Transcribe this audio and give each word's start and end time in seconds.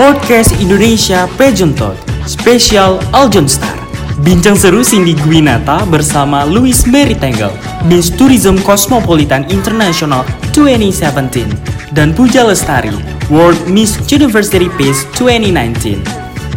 Podcast 0.00 0.56
Indonesia 0.56 1.28
Pageant 1.36 1.76
Talk 1.76 2.00
Spesial 2.24 2.96
Aljon 3.12 3.44
Star 3.44 3.76
Bincang 4.24 4.56
seru 4.56 4.80
Cindy 4.80 5.12
Gwinata 5.12 5.84
bersama 5.84 6.48
Louis 6.48 6.88
Mary 6.88 7.12
Tangle 7.12 7.52
Miss 7.84 8.08
Tourism 8.08 8.56
Cosmopolitan 8.64 9.44
International 9.52 10.24
2017 10.56 11.92
dan 11.92 12.16
Puja 12.16 12.40
Lestari 12.40 12.96
World 13.28 13.60
Miss 13.68 14.00
University 14.08 14.72
Peace 14.80 15.04
2019 15.20 16.00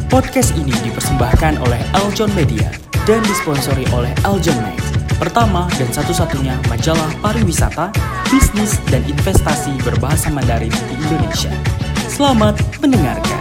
Podcast 0.08 0.56
ini 0.56 0.72
dipersembahkan 0.88 1.60
oleh 1.60 1.82
Aljon 2.00 2.32
Media 2.40 2.72
dan 3.04 3.20
disponsori 3.28 3.84
oleh 3.92 4.16
Aljon 4.24 4.56
Max 4.64 4.80
Pertama 5.16 5.72
dan 5.80 5.88
satu-satunya 5.96 6.60
majalah 6.68 7.08
pariwisata, 7.24 7.88
bisnis, 8.28 8.76
dan 8.92 9.00
investasi 9.08 9.72
berbahasa 9.88 10.28
Mandarin 10.28 10.76
di 10.92 10.96
Indonesia. 11.08 11.75
Selamat 12.16 12.56
mendengarkan. 12.80 13.40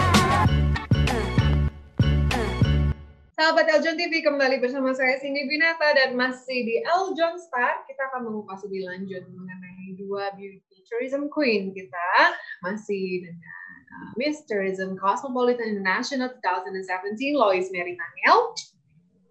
Sahabat 3.38 3.70
Eljon 3.70 3.94
TV 3.94 4.18
kembali 4.18 4.58
bersama 4.58 4.90
saya 4.90 5.14
Cindy 5.22 5.46
Binata 5.46 5.94
dan 5.94 6.18
masih 6.18 6.66
di 6.66 6.82
Eljon 6.82 7.38
Star 7.38 7.86
kita 7.86 8.10
akan 8.10 8.26
mengupas 8.26 8.66
lebih 8.66 8.90
lanjut 8.90 9.22
mengenai 9.30 9.94
dua 9.94 10.34
beauty 10.34 10.82
tourism 10.90 11.30
queen 11.30 11.70
kita 11.70 12.34
masih 12.66 13.22
dengan 13.22 13.62
uh, 13.94 14.10
Miss 14.18 14.42
Tourism 14.50 14.98
Cosmopolitan 14.98 15.78
International 15.78 16.34
2017 16.42 17.14
Lois 17.30 17.70
Mary 17.70 17.94
Tangel 17.94 18.38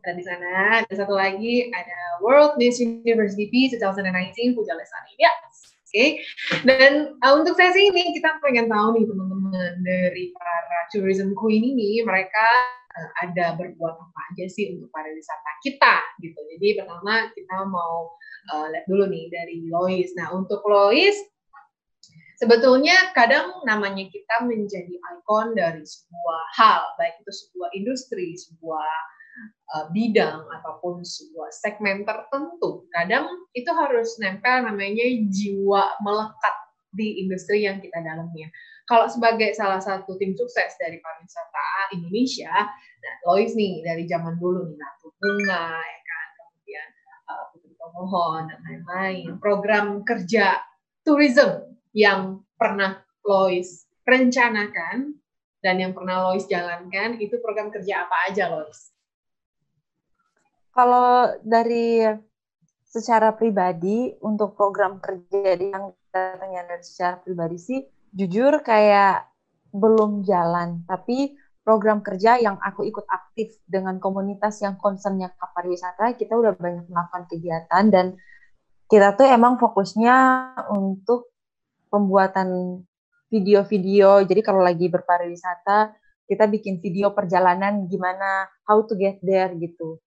dan 0.08 0.16
di 0.16 0.24
sana 0.24 0.88
ada 0.88 0.94
satu 0.96 1.20
lagi 1.20 1.68
ada 1.68 2.00
World 2.24 2.56
Miss 2.56 2.80
University 2.80 3.52
Peace 3.52 3.76
2019 3.76 4.56
Puja 4.56 4.72
Lesari. 4.72 5.20
Ya. 5.20 5.36
Okay. 5.94 6.26
Dan 6.66 7.22
uh, 7.22 7.34
untuk 7.38 7.54
sesi 7.54 7.94
ini 7.94 8.18
kita 8.18 8.42
pengen 8.42 8.66
tahu 8.66 8.98
nih 8.98 9.06
teman-teman 9.06 9.78
dari 9.86 10.34
para 10.34 10.90
tourism 10.90 11.38
queen 11.38 11.62
ini 11.62 12.02
mereka 12.02 12.42
uh, 12.98 13.10
ada 13.22 13.54
berbuat 13.62 13.94
apa 14.02 14.20
aja 14.34 14.50
sih 14.50 14.74
untuk 14.74 14.90
pariwisata 14.90 15.52
kita 15.62 16.02
gitu. 16.26 16.40
Jadi 16.58 16.82
pertama 16.82 17.30
kita 17.38 17.70
mau 17.70 18.10
uh, 18.58 18.74
lihat 18.74 18.90
dulu 18.90 19.06
nih 19.06 19.30
dari 19.30 19.70
Lois. 19.70 20.10
Nah 20.18 20.34
untuk 20.34 20.66
Lois 20.66 21.14
sebetulnya 22.42 23.14
kadang 23.14 23.62
namanya 23.62 24.10
kita 24.10 24.50
menjadi 24.50 24.98
ikon 24.98 25.54
dari 25.54 25.86
sebuah 25.86 26.44
hal, 26.58 26.82
baik 26.98 27.22
itu 27.22 27.32
sebuah 27.32 27.70
industri, 27.78 28.34
sebuah 28.34 28.90
bidang 29.90 30.46
ataupun 30.62 31.02
sebuah 31.02 31.50
segmen 31.50 32.06
tertentu, 32.06 32.86
kadang 32.94 33.26
itu 33.58 33.70
harus 33.74 34.22
nempel 34.22 34.70
namanya 34.70 35.02
jiwa 35.34 35.98
melekat 36.06 36.56
di 36.94 37.26
industri 37.26 37.66
yang 37.66 37.82
kita 37.82 37.98
dalamnya. 38.06 38.54
Kalau 38.86 39.10
sebagai 39.10 39.58
salah 39.58 39.82
satu 39.82 40.14
tim 40.22 40.38
sukses 40.38 40.78
dari 40.78 41.02
pariwisata 41.02 41.98
Indonesia, 41.98 42.54
nah 43.02 43.16
Lois 43.26 43.58
nih 43.58 43.82
dari 43.82 44.06
zaman 44.06 44.38
dulu 44.38 44.70
nih 44.70 44.78
Ratu 44.78 45.10
Bunga, 45.18 45.74
ya 45.82 46.00
kan, 46.06 46.28
kemudian 46.38 46.88
uh, 47.26 47.44
Putri 47.50 47.74
dan 48.46 48.60
lain-lain, 48.62 49.28
program 49.42 50.06
kerja 50.06 50.62
tourism 51.02 51.74
yang 51.98 52.46
pernah 52.60 53.02
Lois 53.26 53.90
rencanakan 54.06 55.18
dan 55.64 55.76
yang 55.80 55.96
pernah 55.96 56.30
Lois 56.30 56.46
jalankan 56.46 57.18
itu 57.18 57.40
program 57.42 57.74
kerja 57.74 58.06
apa 58.06 58.30
aja 58.30 58.54
Lois? 58.54 58.93
Kalau 60.74 61.30
dari 61.46 62.02
secara 62.90 63.34
pribadi 63.34 64.14
untuk 64.22 64.58
program 64.58 64.98
kerja 65.02 65.58
yang 65.58 65.94
datangnya 66.14 66.66
dari 66.70 66.84
secara 66.86 67.18
pribadi 67.22 67.58
sih 67.58 67.80
jujur 68.14 68.62
kayak 68.62 69.30
belum 69.74 70.22
jalan. 70.22 70.86
Tapi 70.86 71.34
program 71.66 72.06
kerja 72.06 72.38
yang 72.38 72.62
aku 72.62 72.86
ikut 72.86 73.06
aktif 73.10 73.58
dengan 73.66 73.98
komunitas 73.98 74.62
yang 74.62 74.78
concernnya 74.78 75.34
ke 75.34 75.46
pariwisata 75.58 76.14
kita 76.14 76.38
udah 76.38 76.54
banyak 76.54 76.86
melakukan 76.86 77.26
kegiatan 77.30 77.84
dan 77.90 78.06
kita 78.86 79.18
tuh 79.18 79.26
emang 79.26 79.58
fokusnya 79.58 80.16
untuk 80.70 81.34
pembuatan 81.90 82.82
video-video. 83.34 84.22
Jadi 84.22 84.42
kalau 84.46 84.62
lagi 84.62 84.86
berpariwisata 84.86 85.98
kita 86.30 86.46
bikin 86.46 86.78
video 86.78 87.10
perjalanan 87.14 87.90
gimana 87.90 88.46
how 88.70 88.86
to 88.86 88.94
get 88.94 89.18
there 89.26 89.50
gitu 89.58 89.98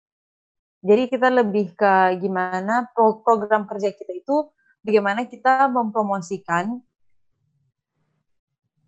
jadi 0.87 1.11
kita 1.11 1.29
lebih 1.35 1.75
ke 1.75 2.23
gimana 2.23 2.87
pro 2.95 3.19
program 3.27 3.67
kerja 3.67 3.91
kita 3.91 4.15
itu 4.15 4.47
bagaimana 4.87 5.27
kita 5.27 5.67
mempromosikan 5.67 6.79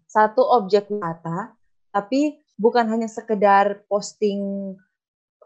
satu 0.09 0.41
objek 0.41 0.89
wisata, 0.89 1.53
tapi 1.91 2.39
bukan 2.55 2.87
hanya 2.89 3.11
sekedar 3.11 3.85
posting 3.91 4.73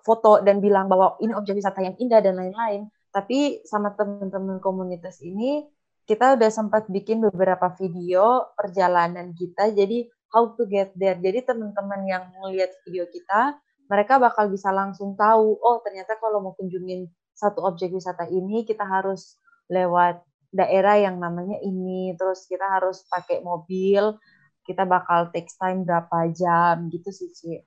foto 0.04 0.44
dan 0.44 0.60
bilang 0.60 0.86
bahwa 0.86 1.16
ini 1.24 1.32
objek 1.34 1.58
wisata 1.58 1.82
yang 1.82 1.96
indah 1.96 2.20
dan 2.20 2.38
lain-lain, 2.38 2.86
tapi 3.10 3.64
sama 3.66 3.96
teman-teman 3.96 4.60
komunitas 4.60 5.18
ini 5.24 5.66
kita 6.04 6.36
udah 6.36 6.50
sempat 6.52 6.86
bikin 6.92 7.24
beberapa 7.24 7.72
video 7.78 8.52
perjalanan 8.54 9.32
kita 9.32 9.72
jadi 9.72 10.04
how 10.30 10.52
to 10.54 10.68
get 10.68 10.92
there. 10.98 11.16
Jadi 11.16 11.46
teman-teman 11.46 12.02
yang 12.04 12.24
melihat 12.42 12.70
video 12.84 13.06
kita 13.08 13.56
mereka 13.92 14.16
bakal 14.16 14.48
bisa 14.48 14.72
langsung 14.72 15.12
tahu, 15.12 15.60
oh 15.60 15.84
ternyata 15.84 16.16
kalau 16.16 16.40
mau 16.40 16.56
kunjungin 16.56 17.12
satu 17.36 17.60
objek 17.60 17.92
wisata 17.92 18.24
ini 18.32 18.64
kita 18.64 18.88
harus 18.88 19.36
lewat 19.68 20.24
daerah 20.48 20.96
yang 20.96 21.20
namanya 21.20 21.60
ini, 21.60 22.16
terus 22.16 22.48
kita 22.48 22.64
harus 22.64 23.04
pakai 23.12 23.44
mobil, 23.44 24.16
kita 24.64 24.88
bakal 24.88 25.28
take 25.28 25.52
time 25.60 25.84
berapa 25.84 26.32
jam 26.32 26.88
gitu 26.88 27.12
sih, 27.12 27.28
Ci. 27.36 27.60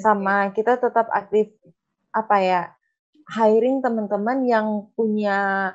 Sama 0.00 0.48
kita 0.56 0.80
tetap 0.80 1.12
aktif 1.12 1.52
apa 2.16 2.36
ya, 2.40 2.62
hiring 3.36 3.84
teman-teman 3.84 4.48
yang 4.48 4.88
punya 4.96 5.72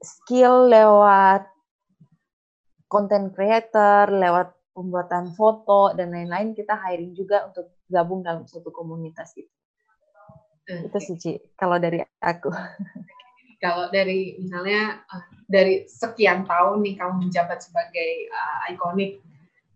skill 0.00 0.72
lewat 0.72 1.44
content 2.88 3.36
creator, 3.36 4.08
lewat 4.08 4.56
pembuatan 4.78 5.34
foto 5.34 5.90
dan 5.98 6.14
lain-lain 6.14 6.54
kita 6.54 6.78
hiring 6.78 7.18
juga 7.18 7.50
untuk 7.50 7.74
gabung 7.90 8.22
dalam 8.22 8.46
satu 8.46 8.70
komunitas 8.70 9.34
itu. 9.34 9.50
Okay. 10.62 10.86
Itu 10.86 10.98
sih 11.02 11.16
Ci, 11.18 11.32
kalau 11.58 11.82
dari 11.82 11.98
aku. 12.22 12.54
Kalau 13.58 13.90
dari 13.90 14.38
misalnya 14.38 15.02
uh, 15.10 15.26
dari 15.50 15.82
sekian 15.90 16.46
tahun 16.46 16.78
nih 16.78 16.94
kamu 16.94 17.26
menjabat 17.26 17.58
sebagai 17.58 18.30
uh, 18.30 18.70
ikonik 18.70 19.18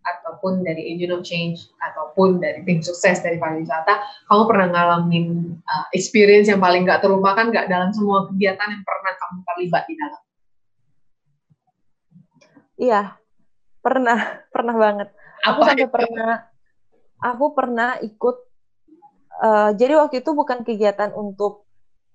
ataupun 0.07 0.63
dari 0.63 0.95
Agent 0.95 1.11
of 1.11 1.27
Change 1.27 1.67
ataupun 1.83 2.39
dari 2.39 2.63
tim 2.63 2.79
sukses 2.79 3.19
dari 3.19 3.35
pariwisata, 3.35 3.99
kamu 4.31 4.43
pernah 4.47 4.67
ngalamin 4.71 5.59
uh, 5.67 5.85
experience 5.91 6.47
yang 6.47 6.63
paling 6.63 6.87
nggak 6.87 7.03
terlupakan 7.03 7.43
nggak 7.51 7.67
dalam 7.67 7.91
semua 7.91 8.23
kegiatan 8.31 8.71
yang 8.71 8.83
pernah 8.87 9.13
kamu 9.19 9.37
terlibat 9.51 9.83
di 9.83 9.95
dalam? 9.99 10.21
Iya, 12.79 13.01
pernah, 13.83 14.17
pernah 14.55 14.75
banget. 14.79 15.09
Aku 15.43 15.59
Apa 15.59 15.75
sampai 15.75 15.85
itu? 15.85 15.91
pernah 15.91 16.53
aku 17.23 17.55
pernah 17.55 17.95
ikut 18.03 18.35
uh, 19.39 19.71
jadi 19.79 19.95
waktu 20.03 20.19
itu 20.19 20.31
bukan 20.35 20.67
kegiatan 20.67 21.15
untuk 21.15 21.63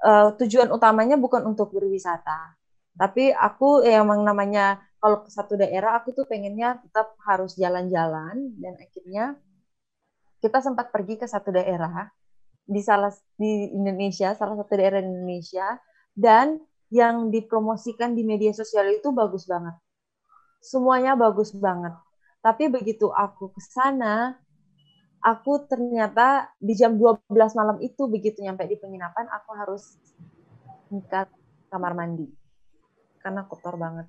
uh, 0.05 0.37
tujuan 0.37 0.69
utamanya 0.69 1.17
bukan 1.17 1.49
untuk 1.49 1.73
berwisata 1.73 2.53
tapi 2.99 3.33
aku 3.33 3.81
ya 3.89 4.05
emang 4.05 4.21
namanya 4.21 4.85
kalau 5.01 5.25
ke 5.25 5.31
satu 5.33 5.57
daerah 5.57 5.97
aku 5.97 6.13
tuh 6.13 6.29
pengennya 6.29 6.83
tetap 6.85 7.17
harus 7.25 7.57
jalan-jalan 7.57 8.53
dan 8.61 8.75
akhirnya 8.77 9.25
kita 10.45 10.59
sempat 10.61 10.93
pergi 10.93 11.17
ke 11.19 11.27
satu 11.27 11.55
daerah 11.55 12.11
di 12.69 12.85
salah 12.85 13.11
di 13.41 13.73
Indonesia 13.73 14.37
salah 14.37 14.61
satu 14.61 14.77
daerah 14.77 15.01
di 15.01 15.09
Indonesia 15.09 15.81
dan 16.13 16.61
yang 16.93 17.31
dipromosikan 17.33 18.13
di 18.13 18.27
media 18.27 18.53
sosial 18.53 18.91
itu 18.93 19.15
bagus 19.15 19.49
banget 19.49 19.79
semuanya 20.59 21.15
bagus 21.15 21.55
banget 21.55 21.95
tapi 22.43 22.71
begitu 22.71 23.11
aku 23.11 23.51
ke 23.55 23.61
sana 23.63 24.39
aku 25.23 25.67
ternyata 25.67 26.51
di 26.63 26.75
jam 26.79 26.95
12 26.95 27.27
malam 27.59 27.77
itu 27.83 28.07
begitu 28.07 28.43
nyampe 28.43 28.67
di 28.71 28.79
penginapan 28.79 29.27
aku 29.31 29.51
harus 29.59 29.99
ke 30.89 31.21
kamar 31.69 31.93
mandi 31.93 32.25
karena 33.21 33.45
kotor 33.45 33.77
banget. 33.77 34.09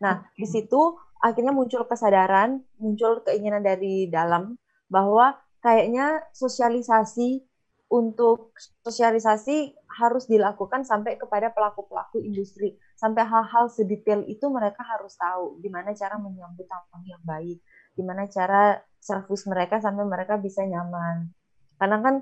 Nah, 0.00 0.24
di 0.32 0.46
situ 0.46 0.96
akhirnya 1.18 1.50
muncul 1.50 1.84
kesadaran, 1.84 2.62
muncul 2.78 3.20
keinginan 3.26 3.60
dari 3.60 4.06
dalam 4.08 4.54
bahwa 4.86 5.36
kayaknya 5.58 6.22
sosialisasi 6.30 7.42
untuk 7.90 8.54
sosialisasi 8.86 9.74
harus 9.98 10.30
dilakukan 10.30 10.86
sampai 10.86 11.18
kepada 11.18 11.50
pelaku-pelaku 11.50 12.22
industri. 12.22 12.78
Sampai 12.98 13.22
hal-hal 13.22 13.70
sedetail 13.70 14.26
itu 14.26 14.50
mereka 14.50 14.82
harus 14.82 15.14
tahu 15.14 15.62
gimana 15.62 15.94
cara 15.94 16.18
menyambut 16.18 16.66
tamu 16.66 17.06
yang 17.06 17.22
baik, 17.22 17.62
gimana 17.94 18.26
cara 18.26 18.82
servis 18.98 19.46
mereka 19.46 19.78
sampai 19.78 20.02
mereka 20.02 20.34
bisa 20.34 20.66
nyaman. 20.66 21.30
Karena 21.78 22.02
kan 22.02 22.14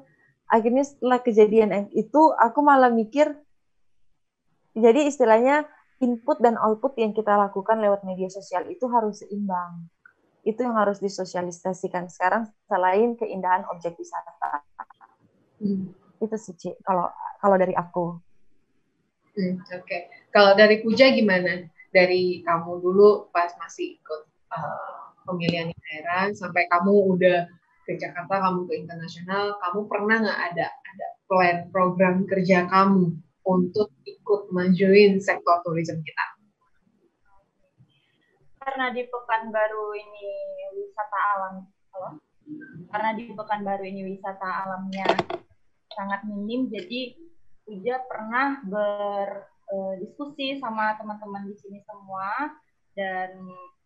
akhirnya 0.52 0.84
setelah 0.84 1.25
kejadian 1.25 1.88
itu 1.96 2.20
aku 2.37 2.61
malah 2.61 2.93
mikir 2.93 3.34
jadi 4.76 5.08
istilahnya 5.08 5.64
input 6.05 6.44
dan 6.44 6.61
output 6.61 7.00
yang 7.00 7.17
kita 7.17 7.32
lakukan 7.32 7.81
lewat 7.81 8.05
media 8.05 8.29
sosial 8.29 8.69
itu 8.69 8.84
harus 8.93 9.25
seimbang. 9.25 9.88
itu 10.46 10.62
yang 10.62 10.79
harus 10.79 11.02
disosialisasikan 11.02 12.06
sekarang 12.06 12.46
selain 12.70 13.19
keindahan 13.19 13.67
objek 13.67 13.99
wisata. 13.99 14.62
Hmm. 15.58 15.90
Itu 16.22 16.38
sih 16.38 16.55
kalau 16.87 17.11
kalau 17.43 17.58
dari 17.58 17.75
aku. 17.75 18.14
Hmm, 19.34 19.58
Oke, 19.58 19.82
okay. 19.82 20.00
Kalau 20.37 20.53
dari 20.53 20.85
Puja 20.85 21.09
gimana? 21.17 21.65
Dari 21.88 22.44
kamu 22.44 22.85
dulu 22.85 23.33
pas 23.33 23.49
masih 23.56 23.97
ikut 23.97 24.23
uh, 24.53 25.17
pemilihan 25.25 25.73
daerah 25.73 26.29
sampai 26.37 26.69
kamu 26.69 27.17
udah 27.17 27.49
ke 27.88 27.97
Jakarta, 27.97 28.44
kamu 28.44 28.69
ke 28.69 28.75
internasional, 28.85 29.56
kamu 29.56 29.88
pernah 29.88 30.21
nggak 30.21 30.41
ada 30.53 30.67
ada 30.69 31.06
plan 31.25 31.59
program 31.73 32.29
kerja 32.29 32.69
kamu 32.69 33.17
untuk 33.49 33.97
ikut 34.05 34.53
majuin 34.53 35.17
sektor 35.25 35.65
turisme 35.65 36.05
kita? 36.05 36.37
karena 38.67 38.91
di 38.91 39.06
Pekanbaru 39.06 39.94
ini 39.94 40.27
wisata 40.75 41.19
alam 41.39 41.55
halo? 41.94 42.19
karena 42.91 43.15
di 43.15 43.31
Pekanbaru 43.31 43.87
ini 43.87 44.03
wisata 44.11 44.67
alamnya 44.67 45.06
sangat 45.94 46.27
minim 46.27 46.67
jadi 46.67 47.15
Uja 47.67 47.99
pernah 48.06 48.62
eh, 49.73 50.59
sama 50.61 50.95
teman-teman 51.01 51.49
di 51.49 51.55
sini 51.59 51.79
semua 51.83 52.55
dan 52.95 53.31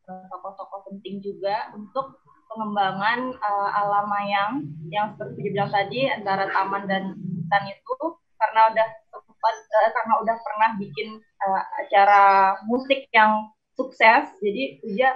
eh, 0.08 0.24
tokoh-tokoh 0.28 0.90
penting 0.92 1.22
juga 1.24 1.72
untuk 1.72 2.20
pengembangan 2.50 3.30
uh, 3.38 3.70
alam 3.78 4.10
mayang 4.10 4.52
yang 4.90 5.14
seperti 5.14 5.38
dibilang 5.38 5.70
tadi 5.70 6.10
antara 6.10 6.50
taman 6.50 6.82
dan 6.90 7.14
hutan 7.14 7.64
itu 7.70 7.96
karena 8.42 8.60
udah 8.74 8.88
sempat 9.06 9.54
uh, 9.54 9.90
karena 9.94 10.14
udah 10.18 10.36
pernah 10.42 10.70
bikin 10.82 11.08
uh, 11.46 11.62
acara 11.86 12.22
musik 12.66 13.06
yang 13.14 13.54
sukses. 13.78 14.34
Jadi 14.42 14.82
Uja 14.82 15.14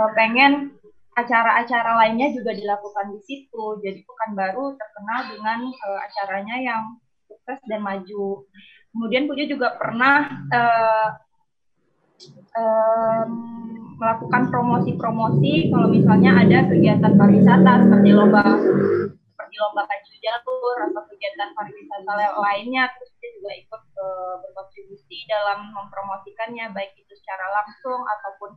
uh, 0.00 0.10
pengen 0.16 0.72
acara-acara 1.20 2.00
lainnya 2.00 2.32
juga 2.32 2.56
dilakukan 2.56 3.12
di 3.12 3.20
situ. 3.28 3.64
Jadi 3.84 4.00
baru 4.32 4.72
terkenal 4.72 5.20
dengan 5.36 5.60
uh, 5.68 6.00
acaranya 6.00 6.56
yang 6.64 6.82
sukses 7.28 7.60
dan 7.68 7.84
maju 7.84 8.48
kemudian 8.90 9.24
Puja 9.30 9.44
juga 9.46 9.74
pernah 9.78 10.28
uh, 10.50 11.08
um, 12.56 13.30
melakukan 14.00 14.48
promosi-promosi 14.48 15.68
kalau 15.68 15.88
misalnya 15.92 16.40
ada 16.40 16.58
kegiatan 16.72 17.12
pariwisata 17.14 17.84
seperti 17.84 18.10
lomba 18.16 18.42
seperti 19.28 19.56
lomba 19.60 19.82
baju 19.84 20.12
jalur 20.20 20.76
atau 20.88 21.02
kegiatan 21.12 21.50
pariwisata 21.52 22.12
lainnya 22.40 22.88
terus 22.96 23.12
dia 23.20 23.30
juga 23.36 23.52
ikut 23.60 23.82
uh, 24.00 24.34
berkontribusi 24.40 25.18
dalam 25.28 25.68
mempromosikannya 25.76 26.72
baik 26.72 26.96
itu 26.96 27.12
secara 27.20 27.44
langsung 27.60 28.00
ataupun 28.04 28.50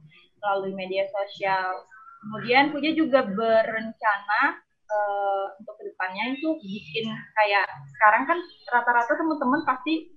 melalui 0.44 0.76
media 0.76 1.08
sosial. 1.08 1.88
Kemudian 2.24 2.72
Puja 2.72 2.92
juga 2.96 3.24
berencana 3.28 4.64
uh, 4.90 5.46
untuk 5.60 5.74
ke 5.80 5.84
depannya 5.92 6.36
itu 6.36 6.48
bikin 6.60 7.06
kayak 7.12 7.68
sekarang 7.96 8.24
kan 8.28 8.40
rata-rata 8.72 9.14
teman-teman 9.16 9.62
pasti 9.64 10.12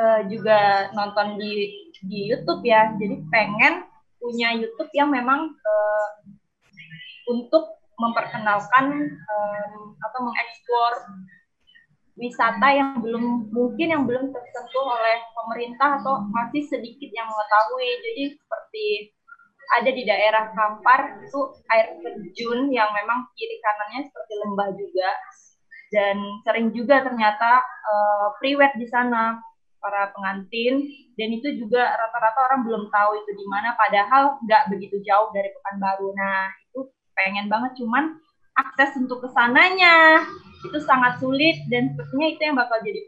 uh, 0.00 0.20
juga 0.28 0.90
nonton 0.92 1.40
di 1.40 1.86
di 2.04 2.18
YouTube 2.32 2.62
ya. 2.66 2.92
Jadi 2.96 3.24
pengen 3.32 3.86
punya 4.20 4.52
YouTube 4.56 4.90
yang 4.92 5.12
memang 5.12 5.52
uh, 5.52 6.08
untuk 7.30 7.76
memperkenalkan 7.96 9.08
um, 9.08 9.74
atau 9.96 10.20
mengeksplor 10.20 10.92
wisata 12.16 12.68
yang 12.72 13.00
belum 13.04 13.52
mungkin 13.52 13.88
yang 13.92 14.04
belum 14.08 14.32
tersentuh 14.32 14.84
oleh 14.88 15.20
pemerintah 15.36 16.00
atau 16.00 16.24
masih 16.32 16.64
sedikit 16.64 17.12
yang 17.12 17.28
mengetahui. 17.28 17.88
Jadi 18.04 18.22
seperti 18.36 18.86
ada 19.74 19.90
di 19.90 20.02
daerah 20.06 20.54
Kampar 20.54 21.22
itu 21.22 21.40
air 21.74 21.98
terjun 21.98 22.70
yang 22.70 22.90
memang 22.94 23.26
kiri 23.34 23.58
kanannya 23.58 24.06
seperti 24.06 24.34
lembah 24.38 24.68
juga 24.78 25.10
dan 25.94 26.16
sering 26.42 26.74
juga 26.74 27.02
ternyata 27.02 27.62
uh, 27.62 28.28
priwet 28.42 28.74
di 28.78 28.86
sana 28.90 29.38
para 29.78 30.10
pengantin 30.10 30.82
dan 31.14 31.28
itu 31.30 31.62
juga 31.62 31.94
rata-rata 31.94 32.38
orang 32.50 32.60
belum 32.66 32.84
tahu 32.90 33.10
itu 33.22 33.30
di 33.38 33.46
mana 33.46 33.78
padahal 33.78 34.42
nggak 34.42 34.62
begitu 34.74 34.98
jauh 35.06 35.30
dari 35.30 35.46
Pekanbaru. 35.54 36.10
Nah 36.18 36.50
itu 36.50 36.80
pengen 37.14 37.46
banget 37.46 37.78
cuman 37.78 38.18
akses 38.58 38.98
untuk 38.98 39.22
ke 39.22 39.28
sananya 39.30 40.26
itu 40.66 40.78
sangat 40.82 41.22
sulit 41.22 41.54
dan 41.70 41.94
sepertinya 41.94 42.26
itu 42.34 42.40
yang 42.42 42.56
bakal 42.58 42.78
jadi 42.82 43.00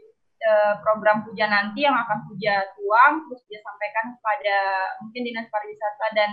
program 0.83 1.23
puja 1.25 1.45
nanti 1.47 1.85
yang 1.85 1.95
akan 1.95 2.25
puja 2.29 2.63
tuang 2.77 3.27
terus 3.27 3.41
dia 3.49 3.59
sampaikan 3.61 4.05
kepada 4.17 4.57
mungkin 5.03 5.21
dinas 5.25 5.47
pariwisata 5.49 6.07
dan 6.15 6.31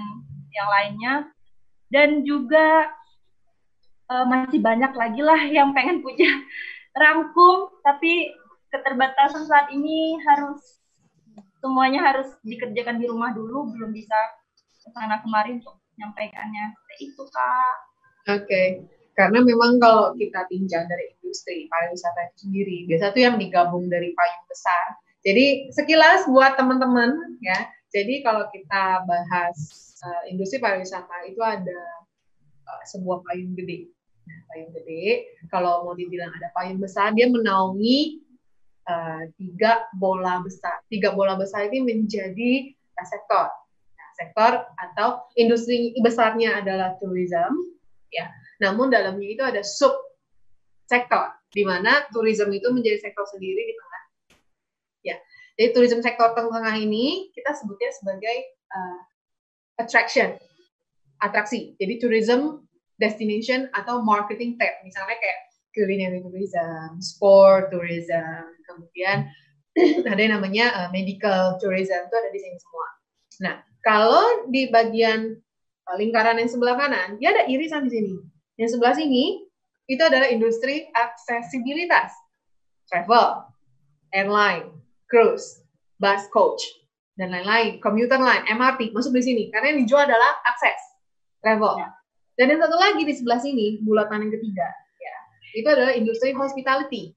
yang 0.52 0.68
lainnya. 0.68 1.14
Dan 1.86 2.26
juga 2.26 2.90
uh, 4.10 4.26
masih 4.26 4.58
banyak 4.58 4.92
lagi 4.94 5.22
lah 5.22 5.40
yang 5.46 5.70
pengen 5.70 6.02
puja 6.02 6.26
rangkum 7.00 7.70
tapi 7.86 8.34
keterbatasan 8.74 9.46
saat 9.46 9.70
ini 9.70 10.18
harus 10.26 10.82
semuanya 11.62 12.02
harus 12.12 12.28
dikerjakan 12.42 12.98
di 12.98 13.06
rumah 13.06 13.30
dulu 13.32 13.70
belum 13.70 13.90
bisa 13.94 14.16
ke 14.82 14.90
sana 14.94 15.22
kemari 15.22 15.58
untuk 15.58 15.78
menyampaikannya 15.94 16.74
itu 17.02 17.22
kak. 17.30 17.78
Oke. 18.26 18.42
okay. 18.42 18.95
Karena 19.16 19.40
memang 19.40 19.80
kalau 19.80 20.12
kita 20.12 20.44
tinjau 20.52 20.84
dari 20.84 21.16
industri 21.16 21.64
pariwisata 21.72 22.36
sendiri 22.36 22.84
biasa 22.84 23.16
tuh 23.16 23.24
yang 23.24 23.40
digabung 23.40 23.88
dari 23.88 24.12
payung 24.12 24.46
besar. 24.46 25.00
Jadi 25.24 25.72
sekilas 25.72 26.28
buat 26.28 26.54
teman-teman 26.60 27.40
ya. 27.40 27.72
Jadi 27.90 28.20
kalau 28.20 28.44
kita 28.52 29.08
bahas 29.08 29.56
uh, 30.04 30.22
industri 30.28 30.60
pariwisata 30.60 31.32
itu 31.32 31.40
ada 31.40 31.80
uh, 32.68 32.82
sebuah 32.92 33.24
payung 33.24 33.56
gede. 33.56 33.88
Nah, 34.28 34.38
payung 34.52 34.70
gede 34.76 35.32
kalau 35.48 35.88
mau 35.88 35.96
dibilang 35.96 36.28
ada 36.36 36.52
payung 36.52 36.76
besar 36.76 37.16
dia 37.16 37.32
menaungi 37.32 38.20
uh, 38.84 39.24
tiga 39.40 39.88
bola 39.96 40.44
besar. 40.44 40.84
Tiga 40.92 41.16
bola 41.16 41.40
besar 41.40 41.72
ini 41.72 41.80
menjadi 41.88 42.68
sektor. 43.00 43.48
Sektor 44.12 44.60
atau 44.76 45.24
industri 45.40 45.96
besarnya 46.04 46.60
adalah 46.60 47.00
tourism 47.00 47.75
ya. 48.12 48.30
Namun 48.62 48.88
dalamnya 48.88 49.28
itu 49.28 49.42
ada 49.44 49.60
sub 49.62 49.92
sektor 50.86 51.34
di 51.50 51.66
mana 51.66 52.06
tourism 52.14 52.52
itu 52.54 52.70
menjadi 52.70 53.02
sektor 53.02 53.26
sendiri 53.26 53.62
di 53.66 53.74
tengah 53.74 54.02
ya. 55.02 55.16
Jadi 55.56 55.68
tourism 55.74 56.00
sektor 56.04 56.30
tengah 56.36 56.76
ini 56.78 57.30
kita 57.34 57.52
sebutnya 57.56 57.90
sebagai 57.96 58.36
uh, 58.70 58.98
attraction 59.80 60.38
atraksi. 61.20 61.74
Jadi 61.80 61.98
tourism 62.00 62.66
destination 62.96 63.68
atau 63.76 64.00
marketing 64.00 64.56
tab 64.56 64.72
misalnya 64.84 65.16
kayak 65.20 65.40
culinary 65.76 66.24
tourism 66.24 66.96
sport 67.04 67.68
tourism 67.68 68.56
kemudian 68.64 69.28
ada 70.08 70.16
yang 70.16 70.40
namanya 70.40 70.72
uh, 70.72 70.88
medical 70.88 71.60
tourism 71.60 72.08
itu 72.08 72.16
ada 72.16 72.30
di 72.32 72.40
sini 72.40 72.56
semua. 72.56 72.88
Nah 73.44 73.54
kalau 73.84 74.48
di 74.48 74.72
bagian 74.72 75.36
lingkaran 75.94 76.42
yang 76.42 76.50
sebelah 76.50 76.74
kanan, 76.74 77.14
dia 77.22 77.30
ada 77.30 77.46
irisan 77.46 77.86
di 77.86 77.90
sini. 77.94 78.14
Yang 78.58 78.74
sebelah 78.74 78.94
sini, 78.98 79.46
itu 79.86 80.02
adalah 80.02 80.26
industri 80.26 80.90
aksesibilitas. 80.90 82.10
Travel, 82.90 83.46
airline, 84.10 84.74
cruise, 85.06 85.62
bus 86.02 86.26
coach, 86.34 86.62
dan 87.14 87.30
lain-lain. 87.30 87.78
Commuter 87.78 88.18
line, 88.18 88.42
MRT, 88.50 88.90
masuk 88.90 89.14
di 89.14 89.22
sini. 89.22 89.44
Karena 89.54 89.74
yang 89.74 89.86
dijual 89.86 90.02
adalah 90.10 90.42
akses, 90.42 90.80
travel. 91.38 91.78
Ya. 91.78 91.90
Dan 92.34 92.52
yang 92.52 92.60
satu 92.66 92.76
lagi 92.76 93.02
di 93.06 93.14
sebelah 93.14 93.38
sini, 93.38 93.80
bulatan 93.86 94.26
yang 94.26 94.32
ketiga, 94.34 94.66
ya, 94.98 95.16
itu 95.54 95.68
adalah 95.70 95.92
industri 95.94 96.34
hospitality. 96.34 97.14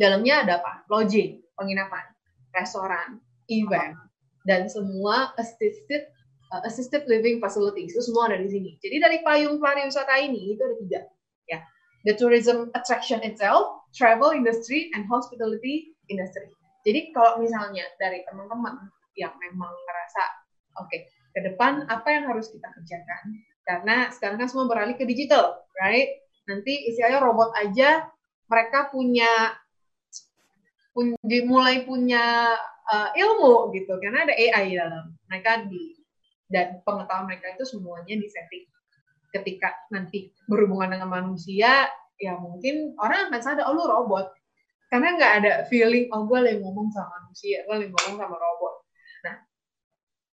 Dalamnya 0.00 0.42
ada 0.42 0.52
apa? 0.58 0.88
Lodging, 0.90 1.38
penginapan, 1.54 2.02
restoran, 2.50 3.22
event, 3.46 3.94
dan 4.42 4.66
semua 4.66 5.30
assisted 5.38 6.10
uh, 6.54 6.62
assisted 6.62 7.02
living 7.10 7.42
facilities 7.42 7.90
itu 7.90 8.02
semua 8.06 8.30
ada 8.30 8.38
di 8.38 8.46
sini. 8.46 8.70
Jadi 8.78 9.02
dari 9.02 9.18
payung 9.26 9.58
pariwisata 9.58 10.14
ini 10.22 10.54
itu 10.54 10.62
ada 10.62 10.76
tiga, 10.78 11.00
ya. 11.50 11.58
The 12.06 12.14
tourism 12.14 12.70
attraction 12.78 13.18
itself, 13.26 13.82
travel 13.90 14.30
industry, 14.30 14.94
and 14.94 15.08
hospitality 15.10 15.90
industry. 16.06 16.46
Jadi 16.86 17.10
kalau 17.16 17.42
misalnya 17.42 17.82
dari 17.98 18.22
teman-teman 18.28 18.86
yang 19.18 19.34
memang 19.40 19.72
merasa, 19.72 20.22
oke, 20.78 20.86
okay, 20.86 21.08
ke 21.34 21.40
depan 21.42 21.88
apa 21.90 22.06
yang 22.12 22.28
harus 22.30 22.52
kita 22.52 22.68
kerjakan? 22.70 23.40
Karena 23.64 24.12
sekarang 24.12 24.36
kan 24.36 24.48
semua 24.52 24.68
beralih 24.68 24.94
ke 24.94 25.08
digital, 25.08 25.64
right? 25.80 26.20
Nanti 26.44 26.92
istilahnya 26.92 27.24
robot 27.24 27.56
aja 27.56 28.04
mereka 28.52 28.92
punya, 28.92 29.56
pun, 30.92 31.16
mulai 31.48 31.88
punya 31.88 32.52
uh, 32.92 33.10
ilmu 33.16 33.72
gitu 33.72 33.96
karena 33.96 34.28
ada 34.28 34.34
AI 34.36 34.76
dalam 34.76 35.16
mereka 35.32 35.64
di 35.64 36.03
dan 36.48 36.80
pengetahuan 36.84 37.28
mereka 37.28 37.56
itu 37.56 37.64
semuanya 37.64 38.14
di 38.16 38.28
setting 38.28 38.64
ketika 39.34 39.74
nanti 39.90 40.30
berhubungan 40.46 40.94
dengan 40.94 41.10
manusia 41.10 41.90
ya 42.14 42.38
mungkin 42.38 42.94
orang 43.02 43.28
akan 43.30 43.40
sadar 43.42 43.66
oh 43.66 43.74
lu 43.74 43.84
robot. 43.84 44.30
Karena 44.92 45.18
nggak 45.18 45.32
ada 45.42 45.52
feeling 45.66 46.06
oh 46.14 46.22
gue 46.30 46.38
lagi 46.38 46.58
ngomong 46.62 46.86
sama 46.94 47.10
manusia 47.18 47.66
gue 47.66 47.74
lagi 47.74 47.90
ngomong 47.90 48.16
sama 48.22 48.36
robot. 48.38 48.74
Nah 49.26 49.36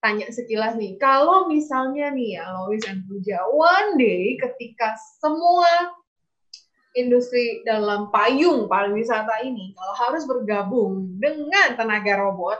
tanya 0.03 0.27
sekilas 0.31 0.75
nih, 0.75 0.99
kalau 0.99 1.47
misalnya 1.47 2.11
nih 2.11 2.39
ya 2.39 2.43
Lois 2.59 2.83
and 2.87 3.07
Puja, 3.07 3.39
one 3.51 3.95
day 3.95 4.35
ketika 4.35 4.95
semua 5.23 5.95
industri 6.97 7.63
dalam 7.63 8.11
payung 8.11 8.67
pariwisata 8.67 9.45
ini 9.45 9.71
kalau 9.75 9.95
harus 9.95 10.23
bergabung 10.27 11.15
dengan 11.19 11.79
tenaga 11.79 12.19
robot, 12.19 12.59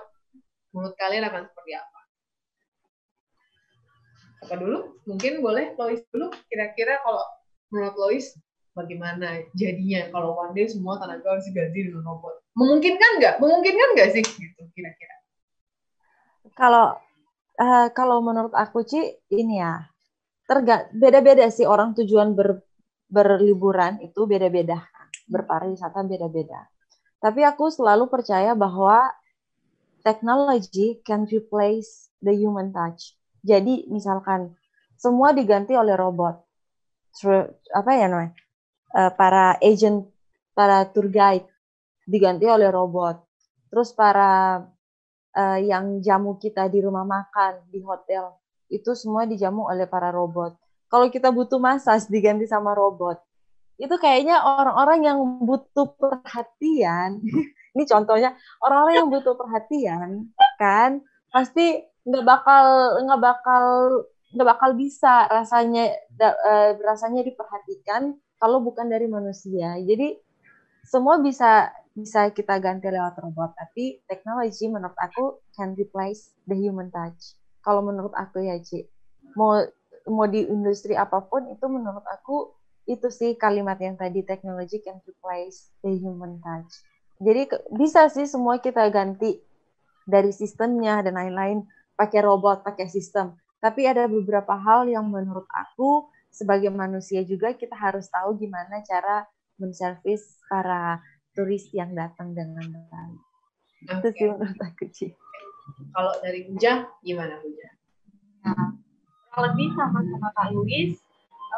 menurut 0.71 0.95
kalian 0.95 1.27
akan 1.27 1.43
seperti 1.47 1.75
apa? 1.75 1.98
Apa 4.46 4.55
dulu? 4.55 5.01
Mungkin 5.05 5.43
boleh 5.43 5.75
Lois 5.75 6.01
dulu. 6.12 6.31
Kira-kira 6.48 7.00
kalau 7.03 7.25
menurut 7.74 7.96
Lois 8.00 8.36
bagaimana 8.77 9.43
jadinya 9.58 10.08
kalau 10.13 10.39
one 10.39 10.55
day 10.55 10.69
semua 10.69 10.96
tenaga 11.01 11.36
harus 11.36 11.46
diganti 11.51 11.91
dengan 11.91 12.08
robot? 12.08 12.39
Memungkinkan 12.55 13.12
nggak? 13.19 13.36
Memungkinkan 13.43 13.89
nggak 13.98 14.10
sih 14.15 14.24
gitu 14.24 14.62
kira-kira? 14.75 15.15
Kalau 16.55 16.96
uh, 17.60 17.88
kalau 17.91 18.24
menurut 18.24 18.55
aku 18.55 18.88
Ci 18.88 19.19
ini 19.36 19.60
ya 19.60 19.84
terga 20.48 20.89
beda-beda 20.96 21.46
sih 21.53 21.67
orang 21.67 21.93
tujuan 21.93 22.34
ber 22.34 22.63
berliburan 23.10 23.98
itu 24.05 24.29
beda-beda, 24.29 24.86
berpariwisata 25.25 26.05
beda-beda. 26.05 26.69
Tapi 27.19 27.41
aku 27.43 27.67
selalu 27.74 28.08
percaya 28.08 28.53
bahwa 28.53 29.10
technology 30.05 31.01
can 31.03 31.25
replace 31.27 32.13
the 32.24 32.31
human 32.31 32.72
touch. 32.72 33.18
Jadi 33.41 33.88
misalkan 33.88 34.53
semua 35.00 35.31
diganti 35.31 35.75
oleh 35.75 35.96
robot, 35.96 36.36
apa 37.72 37.91
ya 37.96 38.05
namanya, 38.12 38.34
uh, 38.96 39.12
para 39.15 39.55
agent, 39.63 40.03
para 40.51 40.84
tour 40.91 41.08
guide 41.08 41.48
diganti 42.03 42.46
oleh 42.48 42.67
robot. 42.67 43.24
Terus 43.69 43.96
para 43.96 44.63
uh, 45.38 45.60
yang 45.62 46.03
jamu 46.03 46.36
kita 46.36 46.67
di 46.67 46.84
rumah 46.84 47.08
makan, 47.08 47.63
di 47.72 47.79
hotel, 47.79 48.36
itu 48.67 48.91
semua 48.98 49.24
dijamu 49.24 49.69
oleh 49.72 49.88
para 49.88 50.12
robot. 50.12 50.58
Kalau 50.89 51.08
kita 51.08 51.29
butuh 51.29 51.62
massage 51.62 52.10
diganti 52.10 52.50
sama 52.50 52.75
robot. 52.75 53.22
Itu 53.79 53.96
kayaknya 53.96 54.43
orang-orang 54.43 55.00
yang 55.08 55.17
butuh 55.48 55.96
perhatian 55.96 57.24
ini 57.79 57.84
contohnya 57.88 58.36
orang-orang 58.60 58.96
yang 59.05 59.10
butuh 59.10 59.39
perhatian 59.39 60.34
kan 60.60 61.00
pasti 61.29 61.86
nggak 62.09 62.25
bakal 62.25 62.65
nggak 63.05 63.21
bakal 63.21 63.65
nggak 64.33 64.47
bakal 64.49 64.69
bisa 64.77 65.25
rasanya 65.29 65.89
da, 66.13 66.33
uh, 66.33 66.71
rasanya 66.81 67.25
diperhatikan 67.25 68.17
kalau 68.41 68.61
bukan 68.61 68.89
dari 68.89 69.05
manusia. 69.05 69.77
Jadi 69.81 70.17
semua 70.85 71.21
bisa 71.21 71.69
bisa 71.93 72.31
kita 72.31 72.57
ganti 72.63 72.87
lewat 72.87 73.19
robot 73.19 73.51
tapi 73.57 73.99
teknologi 74.07 74.71
menurut 74.71 74.95
aku 74.95 75.43
can 75.53 75.77
replace 75.77 76.33
the 76.49 76.55
human 76.57 76.89
touch. 76.89 77.37
Kalau 77.61 77.83
menurut 77.83 78.13
aku 78.15 78.41
ya 78.41 78.57
Ci. 78.61 78.85
Mau 79.37 79.61
mau 80.09 80.25
di 80.25 80.45
industri 80.47 80.97
apa 80.97 81.21
pun 81.25 81.45
itu 81.53 81.65
menurut 81.69 82.05
aku 82.07 82.55
itu 82.89 83.05
sih 83.13 83.37
kalimat 83.37 83.77
yang 83.77 83.93
tadi 83.93 84.25
technology 84.25 84.81
can 84.81 84.97
replace 85.05 85.69
the 85.85 85.93
human 85.93 86.41
touch. 86.41 86.81
Jadi 87.19 87.51
bisa 87.75 88.07
sih 88.09 88.25
semua 88.25 88.57
kita 88.57 88.87
ganti 88.89 89.37
dari 90.09 90.33
sistemnya 90.33 91.05
dan 91.05 91.19
lain-lain 91.19 91.67
pakai 91.99 92.23
robot, 92.23 92.63
pakai 92.63 92.87
sistem. 92.87 93.35
Tapi 93.59 93.83
ada 93.83 94.07
beberapa 94.07 94.55
hal 94.55 94.87
yang 94.87 95.11
menurut 95.11 95.43
aku 95.51 96.07
sebagai 96.31 96.71
manusia 96.71 97.27
juga 97.27 97.51
kita 97.51 97.75
harus 97.75 98.07
tahu 98.07 98.39
gimana 98.39 98.79
cara 98.87 99.27
menservis 99.59 100.39
para 100.47 101.03
turis 101.35 101.67
yang 101.75 101.91
datang 101.91 102.31
dengan 102.31 102.63
baik. 102.87 103.21
Okay. 103.83 103.99
Itu 103.99 104.07
sih 104.15 104.27
menurut 104.31 104.59
aku 104.63 104.85
sih. 104.95 105.11
Kalau 105.91 106.13
dari 106.23 106.47
Puja, 106.47 106.87
gimana 107.03 107.35
Puja? 107.43 107.67
Nah, 108.47 108.79
lebih 109.43 109.75
sama 109.75 109.99
sama 110.07 110.29
Kak 110.31 110.55
Luis 110.55 110.95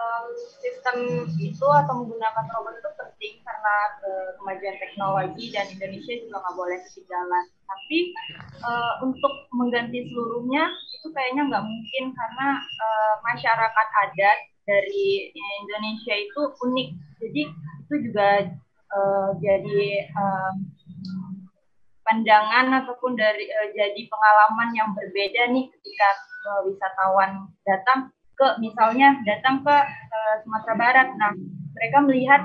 um, 0.01 0.25
sistem 0.61 0.97
itu 1.37 1.65
atau 1.65 1.93
menggunakan 2.01 2.45
robot 2.57 2.75
itu 2.81 2.89
penting 2.97 3.33
karena 3.45 3.75
uh, 4.01 4.29
kemajuan 4.41 4.77
teknologi 4.81 5.45
dan 5.53 5.65
Indonesia 5.69 6.13
juga 6.25 6.35
nggak 6.41 6.57
boleh 6.57 6.77
ketinggalan. 6.89 7.45
Tapi 7.69 7.99
uh, 8.65 8.93
untuk 9.05 9.33
mengganti 9.53 10.09
seluruhnya 10.09 10.63
itu 10.97 11.07
kayaknya 11.13 11.43
nggak 11.47 11.65
mungkin 11.65 12.03
karena 12.13 12.47
uh, 12.61 13.13
masyarakat 13.25 13.87
adat 14.09 14.39
dari 14.65 15.33
Indonesia 15.65 16.15
itu 16.17 16.41
unik. 16.65 16.89
Jadi 17.21 17.41
itu 17.85 17.95
juga 18.09 18.29
uh, 18.93 19.29
jadi 19.37 20.09
pandangan 22.01 22.85
ataupun 22.85 23.13
dari 23.13 23.45
uh, 23.49 23.69
jadi 23.73 24.01
pengalaman 24.09 24.69
yang 24.73 24.89
berbeda 24.97 25.53
nih 25.53 25.69
ketika 25.69 26.09
wisatawan 26.65 27.53
datang 27.61 28.09
ke 28.41 28.47
misalnya 28.57 29.21
datang 29.21 29.61
ke 29.61 29.75
uh, 29.85 30.35
Sumatera 30.41 30.73
Barat. 30.73 31.07
Nah, 31.13 31.37
mereka 31.77 31.97
melihat 32.01 32.41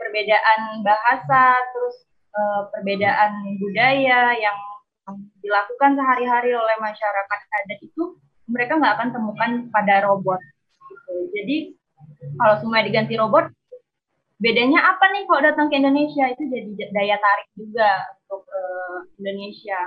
perbedaan 0.00 0.80
bahasa, 0.80 1.60
terus 1.76 1.96
uh, 2.32 2.72
perbedaan 2.72 3.60
budaya 3.60 4.32
yang 4.32 4.56
dilakukan 5.44 5.92
sehari-hari 5.94 6.56
oleh 6.56 6.76
masyarakat 6.80 7.40
adat 7.52 7.80
itu 7.84 8.16
mereka 8.48 8.80
nggak 8.80 8.94
akan 8.96 9.10
temukan 9.12 9.50
pada 9.68 10.08
robot. 10.08 10.40
Gitu. 10.88 11.14
Jadi 11.36 11.56
kalau 12.40 12.56
semua 12.64 12.80
diganti 12.80 13.14
robot, 13.20 13.52
bedanya 14.40 14.96
apa 14.96 15.04
nih 15.12 15.28
kalau 15.28 15.40
datang 15.44 15.68
ke 15.68 15.76
Indonesia 15.76 16.32
itu 16.32 16.48
jadi 16.48 16.70
daya 16.96 17.16
tarik 17.20 17.48
juga 17.60 17.90
untuk 18.24 18.42
uh, 18.48 19.04
Indonesia. 19.20 19.78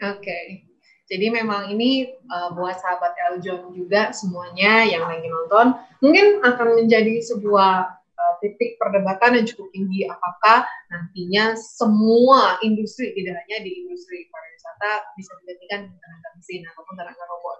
Oke. 0.00 0.18
Okay. 0.26 0.69
Jadi 1.10 1.26
memang 1.26 1.66
ini 1.74 2.06
uh, 2.30 2.54
buat 2.54 2.78
sahabat 2.78 3.18
Eljon 3.18 3.74
juga 3.74 4.14
semuanya 4.14 4.86
yang 4.86 5.10
lagi 5.10 5.26
nonton 5.26 5.74
mungkin 5.98 6.38
akan 6.46 6.78
menjadi 6.78 7.18
sebuah 7.26 7.98
uh, 8.14 8.34
titik 8.38 8.78
perdebatan 8.78 9.42
yang 9.42 9.46
cukup 9.50 9.74
tinggi 9.74 10.06
apakah 10.06 10.62
nantinya 10.86 11.58
semua 11.58 12.62
industri 12.62 13.10
tidak 13.18 13.42
hanya 13.42 13.58
di 13.66 13.82
industri 13.82 14.30
pariwisata 14.30 14.92
bisa 15.18 15.34
digantikan 15.42 15.90
tenaga 15.98 16.28
mesin 16.38 16.62
ataupun 16.70 16.94
tenaga 16.94 17.22
robot. 17.26 17.58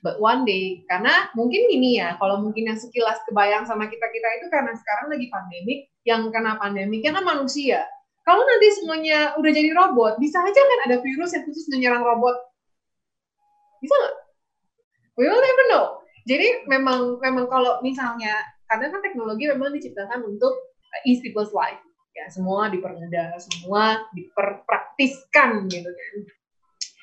But 0.00 0.16
one 0.22 0.48
day, 0.48 0.86
karena 0.86 1.28
mungkin 1.34 1.66
gini 1.66 1.98
ya, 1.98 2.14
kalau 2.20 2.38
mungkin 2.38 2.68
yang 2.68 2.78
sekilas 2.78 3.20
kebayang 3.26 3.66
sama 3.66 3.90
kita-kita 3.90 4.28
itu 4.38 4.46
karena 4.52 4.72
sekarang 4.76 5.10
lagi 5.10 5.26
pandemik, 5.32 5.90
yang 6.06 6.30
kena 6.30 6.54
pandemik 6.62 7.02
kan 7.02 7.18
manusia. 7.26 7.82
Kalau 8.22 8.44
nanti 8.44 8.68
semuanya 8.78 9.34
udah 9.34 9.50
jadi 9.50 9.70
robot, 9.74 10.22
bisa 10.22 10.38
aja 10.42 10.60
kan 10.62 10.78
ada 10.86 10.96
virus 11.02 11.34
yang 11.34 11.42
khusus 11.48 11.66
menyerang 11.72 12.06
robot 12.06 12.38
bisa 13.82 13.94
nggak? 13.94 14.16
We 15.16 15.24
will 15.28 15.40
never 15.40 15.64
know. 15.72 15.86
Jadi 16.26 16.68
memang 16.68 17.22
memang 17.22 17.46
kalau 17.48 17.80
misalnya 17.80 18.34
karena 18.66 18.90
kan 18.90 19.00
teknologi 19.00 19.46
memang 19.46 19.70
diciptakan 19.72 20.26
untuk 20.26 20.52
ease 21.06 21.22
people's 21.22 21.54
life 21.54 21.78
ya 22.16 22.26
semua 22.32 22.72
dipermudah 22.72 23.36
semua 23.36 24.00
diperpraktiskan 24.16 25.68
gitu 25.68 25.90
kan 25.92 26.14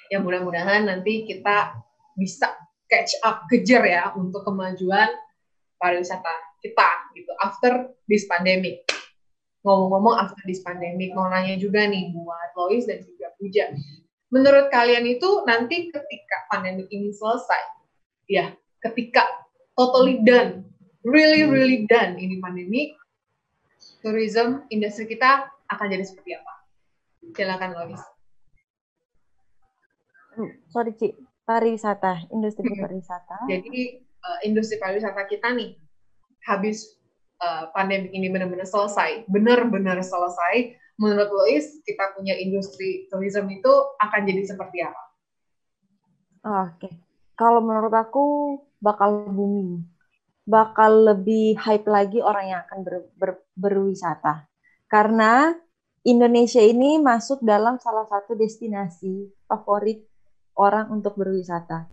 ya 0.09 0.17
mudah-mudahan 0.17 0.89
nanti 0.89 1.29
kita 1.29 1.77
bisa 2.17 2.49
catch 2.89 3.21
up 3.21 3.45
kejar 3.45 3.85
ya 3.85 4.09
untuk 4.17 4.41
kemajuan 4.41 5.09
pariwisata 5.77 6.57
kita 6.65 7.13
gitu 7.13 7.29
after 7.45 7.93
this 8.09 8.25
pandemic 8.25 8.81
ngomong-ngomong 9.61 10.17
after 10.17 10.41
this 10.49 10.65
pandemic 10.65 11.13
mau 11.13 11.29
nanya 11.29 11.61
juga 11.61 11.85
nih 11.85 12.09
buat 12.09 12.49
Lois 12.57 12.89
dan 12.89 12.99
juga 13.05 13.29
Puja 13.37 13.69
menurut 14.33 14.73
kalian 14.73 15.05
itu 15.05 15.45
nanti 15.45 15.93
ketika 15.93 16.37
pandemi 16.49 16.89
ini 16.89 17.13
selesai, 17.13 17.61
ya, 18.25 18.49
ketika 18.81 19.21
totally 19.77 20.25
done, 20.25 20.65
really 21.05 21.45
hmm. 21.45 21.53
really 21.53 21.79
done 21.85 22.17
ini 22.17 22.41
pandemi, 22.41 22.97
tourism 24.01 24.65
industri 24.73 25.05
kita 25.05 25.53
akan 25.69 25.85
jadi 25.85 26.01
seperti 26.01 26.33
apa? 26.33 26.53
Silakan 27.37 27.71
Lois. 27.77 28.03
Hmm, 30.33 30.51
sorry 30.73 30.97
Ci, 30.97 31.13
pariwisata, 31.45 32.25
industri 32.33 32.65
hmm. 32.73 32.81
pariwisata. 32.81 33.45
Jadi 33.45 34.01
uh, 34.01 34.39
industri 34.49 34.81
pariwisata 34.81 35.29
kita 35.29 35.53
nih 35.53 35.77
habis 36.49 36.97
uh, 37.37 37.69
pandemi 37.69 38.09
ini 38.17 38.33
benar-benar 38.33 38.65
selesai, 38.65 39.29
benar-benar 39.29 40.01
selesai, 40.01 40.73
menurut 40.97 41.29
Lois 41.33 41.81
kita 41.83 42.13
punya 42.13 42.37
industri 42.37 43.09
tourism 43.09 43.49
itu 43.49 43.71
akan 43.97 44.21
jadi 44.25 44.41
seperti 44.45 44.77
apa? 44.85 45.03
Oke, 46.43 46.87
okay. 46.87 46.93
kalau 47.39 47.63
menurut 47.63 47.93
aku 47.95 48.25
bakal 48.83 49.31
booming, 49.31 49.87
bakal 50.43 51.13
lebih 51.13 51.55
hype 51.55 51.87
lagi 51.87 52.19
orang 52.19 52.45
yang 52.51 52.59
akan 52.67 52.79
ber, 52.83 52.95
ber, 53.15 53.31
berwisata 53.55 54.43
karena 54.93 55.57
Indonesia 56.05 56.61
ini 56.61 57.01
masuk 57.01 57.41
dalam 57.41 57.81
salah 57.81 58.05
satu 58.05 58.37
destinasi 58.37 59.31
favorit 59.49 60.05
orang 60.53 60.93
untuk 60.93 61.17
berwisata. 61.17 61.89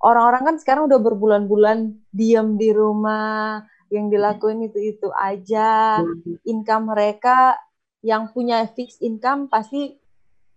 Orang-orang 0.00 0.42
kan 0.48 0.56
sekarang 0.56 0.88
udah 0.88 0.96
berbulan-bulan 0.96 1.92
diam 2.08 2.56
di 2.56 2.72
rumah, 2.72 3.66
yang 3.92 4.08
dilakuin 4.08 4.64
itu-itu 4.64 5.12
aja. 5.12 6.00
Income 6.48 6.96
mereka 6.96 7.60
yang 8.02 8.34
punya 8.34 8.66
fixed 8.74 9.00
income 9.00 9.46
pasti 9.46 9.96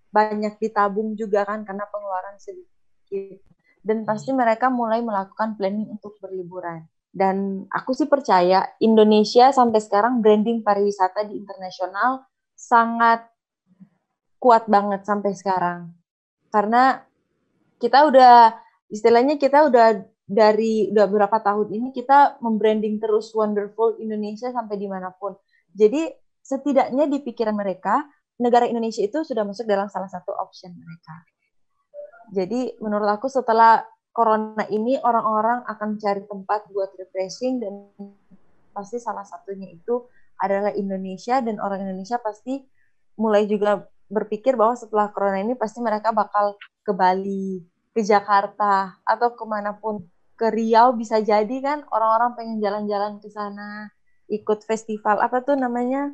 banyak 0.10 0.58
ditabung 0.58 1.14
juga 1.14 1.46
kan 1.46 1.62
karena 1.62 1.86
pengeluaran 1.88 2.38
sedikit. 2.42 3.40
Dan 3.86 4.02
pasti 4.02 4.34
mereka 4.34 4.74
mulai 4.74 5.06
melakukan 5.06 5.54
planning 5.54 5.86
untuk 5.94 6.18
berliburan. 6.18 6.90
Dan 7.16 7.64
aku 7.70 7.94
sih 7.94 8.10
percaya 8.10 8.66
Indonesia 8.82 9.54
sampai 9.54 9.80
sekarang 9.80 10.20
branding 10.26 10.66
pariwisata 10.66 11.30
di 11.30 11.38
internasional 11.38 12.26
sangat 12.58 13.30
kuat 14.42 14.66
banget 14.66 15.06
sampai 15.06 15.32
sekarang. 15.38 15.94
Karena 16.50 16.98
kita 17.78 18.10
udah 18.10 18.58
istilahnya 18.90 19.38
kita 19.38 19.70
udah 19.70 20.02
dari 20.26 20.90
udah 20.90 21.06
beberapa 21.06 21.38
tahun 21.38 21.70
ini 21.70 21.94
kita 21.94 22.42
membranding 22.42 22.98
terus 22.98 23.30
wonderful 23.38 23.94
Indonesia 24.02 24.50
sampai 24.50 24.76
di 24.76 24.90
mana 24.90 25.14
pun. 25.14 25.38
Jadi 25.70 26.25
setidaknya 26.46 27.10
di 27.10 27.26
pikiran 27.26 27.58
mereka 27.58 28.06
negara 28.38 28.70
Indonesia 28.70 29.02
itu 29.02 29.26
sudah 29.26 29.42
masuk 29.42 29.66
dalam 29.66 29.90
salah 29.90 30.06
satu 30.06 30.30
option 30.38 30.78
mereka. 30.78 31.26
Jadi 32.30 32.78
menurut 32.78 33.10
aku 33.10 33.26
setelah 33.26 33.82
corona 34.14 34.64
ini 34.70 35.02
orang-orang 35.02 35.66
akan 35.66 35.98
cari 35.98 36.22
tempat 36.30 36.70
buat 36.70 36.94
refreshing 37.02 37.58
dan 37.58 37.74
pasti 38.72 39.02
salah 39.02 39.26
satunya 39.26 39.74
itu 39.74 40.06
adalah 40.38 40.70
Indonesia. 40.78 41.42
Dan 41.42 41.58
orang 41.58 41.82
Indonesia 41.82 42.22
pasti 42.22 42.62
mulai 43.18 43.50
juga 43.50 43.82
berpikir 44.06 44.54
bahwa 44.54 44.78
setelah 44.78 45.10
corona 45.10 45.42
ini 45.42 45.58
pasti 45.58 45.82
mereka 45.82 46.14
bakal 46.14 46.60
ke 46.86 46.94
Bali, 46.94 47.66
ke 47.96 48.06
Jakarta 48.06 49.02
atau 49.02 49.34
ke 49.34 49.44
mana 49.48 49.74
pun 49.74 50.06
ke 50.36 50.52
Riau 50.52 50.94
bisa 50.94 51.24
jadi 51.24 51.58
kan. 51.64 51.88
Orang-orang 51.90 52.38
pengen 52.38 52.58
jalan-jalan 52.62 53.18
ke 53.24 53.32
sana 53.32 53.90
ikut 54.26 54.66
festival 54.66 55.22
apa 55.22 55.46
tuh 55.46 55.54
namanya 55.54 56.10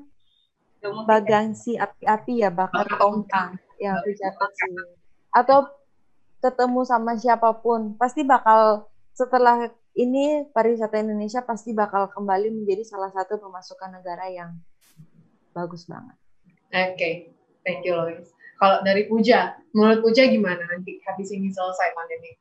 Bagangsi 0.81 1.77
api-api 1.77 2.41
ya 2.41 2.49
bakar 2.49 2.89
tongkang 2.97 3.53
ya 3.81 3.97
aku 3.97 4.13
sih 4.13 4.69
atau 5.33 5.69
ketemu 6.41 6.81
sama 6.85 7.13
siapa 7.17 7.49
pun 7.61 7.97
pasti 7.97 8.21
bakal 8.21 8.89
setelah 9.13 9.69
ini 9.97 10.47
pariwisata 10.49 11.01
Indonesia 11.01 11.43
pasti 11.43 11.75
bakal 11.75 12.09
kembali 12.09 12.49
menjadi 12.49 12.81
salah 12.87 13.13
satu 13.13 13.37
pemasukan 13.37 14.01
negara 14.01 14.25
yang 14.31 14.57
bagus 15.51 15.83
banget. 15.85 16.15
Oke, 16.71 16.95
okay. 16.95 17.13
thank 17.67 17.83
you 17.83 17.93
Lois. 17.93 18.31
Kalau 18.55 18.79
dari 18.87 19.09
Puja, 19.09 19.59
menurut 19.75 19.99
Puja 19.99 20.31
gimana 20.31 20.63
nanti 20.71 21.01
habis 21.03 21.27
ini 21.35 21.51
selesai 21.51 21.91
pandemi? 21.91 22.40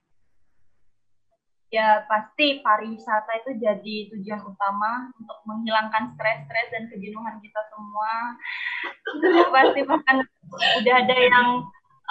Ya 1.71 2.03
pasti 2.11 2.59
pariwisata 2.67 3.31
itu 3.47 3.51
jadi 3.63 3.97
tujuan 4.11 4.43
utama 4.43 5.15
untuk 5.15 5.39
menghilangkan 5.47 6.19
stres-stres 6.19 6.69
dan 6.75 6.91
kejenuhan 6.91 7.39
kita 7.39 7.61
semua. 7.71 8.13
Ya, 9.23 9.47
pasti 9.55 9.81
bahkan 9.87 10.17
udah 10.83 10.95
ada 11.07 11.17
yang 11.17 11.49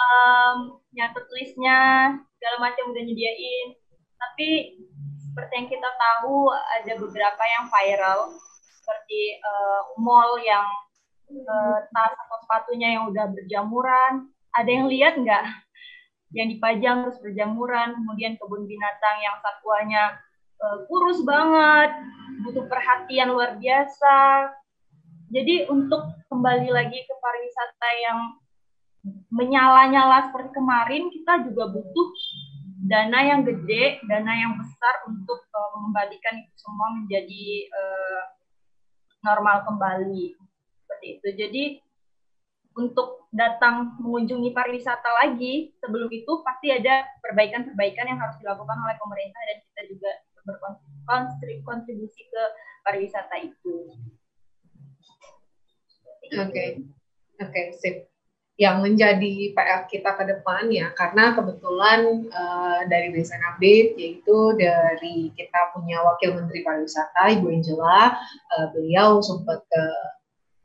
um, 0.00 0.56
nyatet 0.96 1.26
listnya 1.36 1.78
segala 2.40 2.56
macam 2.72 2.88
udah 2.88 3.02
nyediain. 3.04 3.76
Tapi 4.16 4.48
seperti 5.20 5.52
yang 5.56 5.68
kita 5.68 5.90
tahu 5.92 6.48
ada 6.80 6.92
beberapa 6.96 7.42
yang 7.44 7.64
viral 7.68 8.20
seperti 8.80 9.38
uh, 9.44 9.80
mall 10.00 10.40
yang 10.40 10.64
uh, 11.30 11.78
tas 11.92 12.12
atau 12.16 12.36
sepatunya 12.48 12.96
yang 12.96 13.12
udah 13.12 13.28
berjamuran. 13.28 14.32
Ada 14.56 14.70
yang 14.72 14.86
lihat 14.88 15.14
nggak 15.20 15.44
yang 16.30 16.46
dipajang 16.46 17.06
terus 17.06 17.18
berjamuran, 17.18 17.98
kemudian 17.98 18.38
kebun 18.38 18.66
binatang 18.66 19.16
yang 19.18 19.36
satwanya 19.42 20.02
uh, 20.62 20.86
kurus 20.86 21.22
banget, 21.26 21.90
butuh 22.46 22.64
perhatian 22.70 23.34
luar 23.34 23.58
biasa. 23.58 24.50
Jadi 25.30 25.70
untuk 25.70 26.10
kembali 26.26 26.70
lagi 26.70 26.98
ke 27.06 27.14
pariwisata 27.18 27.88
yang 28.02 28.18
menyala-nyala 29.30 30.30
seperti 30.30 30.50
kemarin, 30.54 31.10
kita 31.10 31.46
juga 31.46 31.70
butuh 31.70 32.08
dana 32.86 33.18
yang 33.22 33.46
gede, 33.46 34.02
dana 34.06 34.32
yang 34.34 34.58
besar 34.58 34.94
untuk 35.06 35.46
uh, 35.50 35.68
mengembalikan 35.78 36.34
itu 36.42 36.54
semua 36.58 36.88
menjadi 36.98 37.46
uh, 37.70 38.22
normal 39.22 39.66
kembali 39.66 40.34
seperti 40.82 41.06
itu. 41.18 41.28
Jadi 41.38 41.64
untuk 42.78 43.26
datang 43.34 43.98
mengunjungi 43.98 44.54
pariwisata 44.54 45.10
lagi, 45.26 45.74
sebelum 45.82 46.10
itu 46.10 46.42
pasti 46.46 46.70
ada 46.70 47.06
perbaikan-perbaikan 47.22 48.06
yang 48.06 48.18
harus 48.18 48.38
dilakukan 48.38 48.78
oleh 48.78 48.96
pemerintah 48.98 49.42
dan 49.46 49.58
kita 49.62 49.82
juga 49.90 50.10
berkontribusi 51.06 52.22
ke 52.30 52.42
pariwisata 52.86 53.36
itu. 53.42 53.94
Oke, 56.30 56.46
okay. 56.46 56.68
oke, 57.42 57.50
okay, 57.50 57.66
sip. 57.74 57.96
Yang 58.60 58.76
menjadi 58.84 59.56
PR 59.56 59.88
kita 59.88 60.20
ke 60.20 60.24
depan 60.36 60.68
ya, 60.68 60.92
karena 60.92 61.32
kebetulan 61.32 62.28
uh, 62.28 62.84
dari 62.92 63.08
Desain 63.08 63.40
Update, 63.40 63.96
yaitu 63.96 64.52
dari 64.52 65.32
kita 65.32 65.72
punya 65.72 66.04
Wakil 66.04 66.36
Menteri 66.36 66.60
Pariwisata, 66.60 67.40
Ibu 67.40 67.48
Angela, 67.48 68.20
uh, 68.52 68.66
beliau 68.76 69.24
sempat 69.24 69.64
ke 69.64 69.84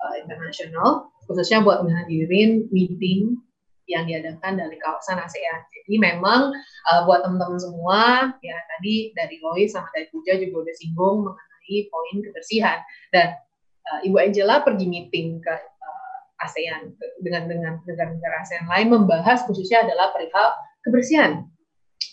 uh, 0.04 0.16
internasional 0.20 1.15
khususnya 1.26 1.62
buat 1.62 1.82
menghadirin 1.86 2.70
meeting 2.70 3.42
yang 3.86 4.10
diadakan 4.10 4.58
dari 4.58 4.78
kawasan 4.82 5.22
ASEAN. 5.22 5.62
Jadi 5.70 6.02
memang 6.02 6.50
uh, 6.90 7.02
buat 7.06 7.22
teman-teman 7.22 7.62
semua, 7.62 8.34
ya 8.42 8.58
tadi 8.76 9.14
dari 9.14 9.38
Lois 9.42 9.74
sama 9.74 9.90
dari 9.94 10.10
Puja 10.10 10.38
juga 10.42 10.66
udah 10.66 10.76
singgung 10.76 11.30
mengenai 11.30 11.78
poin 11.94 12.16
kebersihan. 12.26 12.82
Dan 13.14 13.38
uh, 13.86 14.00
Ibu 14.02 14.18
Angela 14.18 14.66
pergi 14.66 14.86
meeting 14.90 15.38
ke 15.42 15.54
uh, 15.54 16.46
ASEAN 16.46 16.98
dengan 17.22 17.46
dengan 17.46 17.74
negara-negara 17.86 18.36
ASEAN 18.42 18.66
lain 18.66 18.90
membahas 18.90 19.46
khususnya 19.46 19.86
adalah 19.86 20.10
perihal 20.10 20.58
kebersihan. 20.82 21.46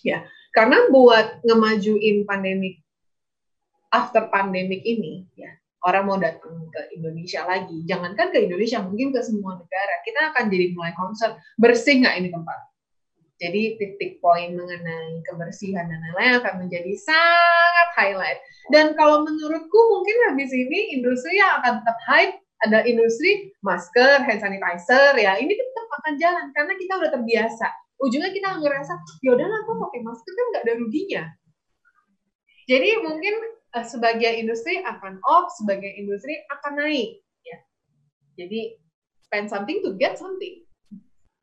Ya, 0.04 0.28
karena 0.52 0.92
buat 0.92 1.40
ngemajuin 1.46 2.28
pandemik 2.28 2.84
after 3.92 4.28
pandemic 4.28 4.84
ini, 4.84 5.24
ya 5.38 5.61
orang 5.82 6.04
mau 6.06 6.18
datang 6.18 6.70
ke 6.70 6.94
Indonesia 6.94 7.42
lagi, 7.42 7.82
jangankan 7.84 8.30
ke 8.30 8.38
Indonesia, 8.46 8.78
mungkin 8.82 9.10
ke 9.10 9.20
semua 9.22 9.58
negara, 9.58 9.94
kita 10.06 10.20
akan 10.30 10.44
jadi 10.46 10.66
mulai 10.74 10.94
concern 10.94 11.34
bersih 11.58 11.98
nggak 12.02 12.14
ini 12.22 12.28
tempat. 12.30 12.58
Jadi 13.42 13.74
titik 13.74 14.22
poin 14.22 14.54
mengenai 14.54 15.18
kebersihan 15.26 15.90
dan 15.90 15.98
lain-lain 15.98 16.38
akan 16.38 16.54
menjadi 16.62 16.94
sangat 16.94 17.88
highlight. 17.98 18.38
Dan 18.70 18.94
kalau 18.94 19.26
menurutku 19.26 19.80
mungkin 19.90 20.30
habis 20.30 20.54
ini 20.54 20.94
industri 20.94 21.42
yang 21.42 21.58
akan 21.58 21.82
tetap 21.82 21.98
hype 22.06 22.38
ada 22.62 22.86
industri 22.86 23.50
masker, 23.66 24.22
hand 24.22 24.38
sanitizer 24.38 25.18
ya. 25.18 25.34
Ini 25.34 25.50
tetap 25.50 25.86
akan 25.90 26.14
jalan 26.22 26.46
karena 26.54 26.72
kita 26.78 26.92
udah 27.02 27.10
terbiasa. 27.10 27.66
Ujungnya 27.98 28.30
kita 28.30 28.62
ngerasa, 28.62 28.94
ya 29.26 29.34
udahlah 29.34 29.58
aku 29.66 29.74
pakai 29.90 30.00
masker 30.06 30.32
kan 30.34 30.46
nggak 30.54 30.62
ada 30.62 30.74
ruginya. 30.78 31.22
Jadi 32.70 32.88
mungkin 33.02 33.34
uh, 33.72 33.86
sebagai 33.86 34.32
industri 34.36 34.80
akan 34.84 35.18
off, 35.24 35.52
sebagai 35.56 35.88
industri 35.96 36.36
akan 36.52 36.72
naik. 36.80 37.20
Ya. 37.44 37.58
Jadi 38.44 38.76
spend 39.24 39.48
something 39.48 39.80
to 39.80 39.96
get 39.96 40.20
something. 40.20 40.64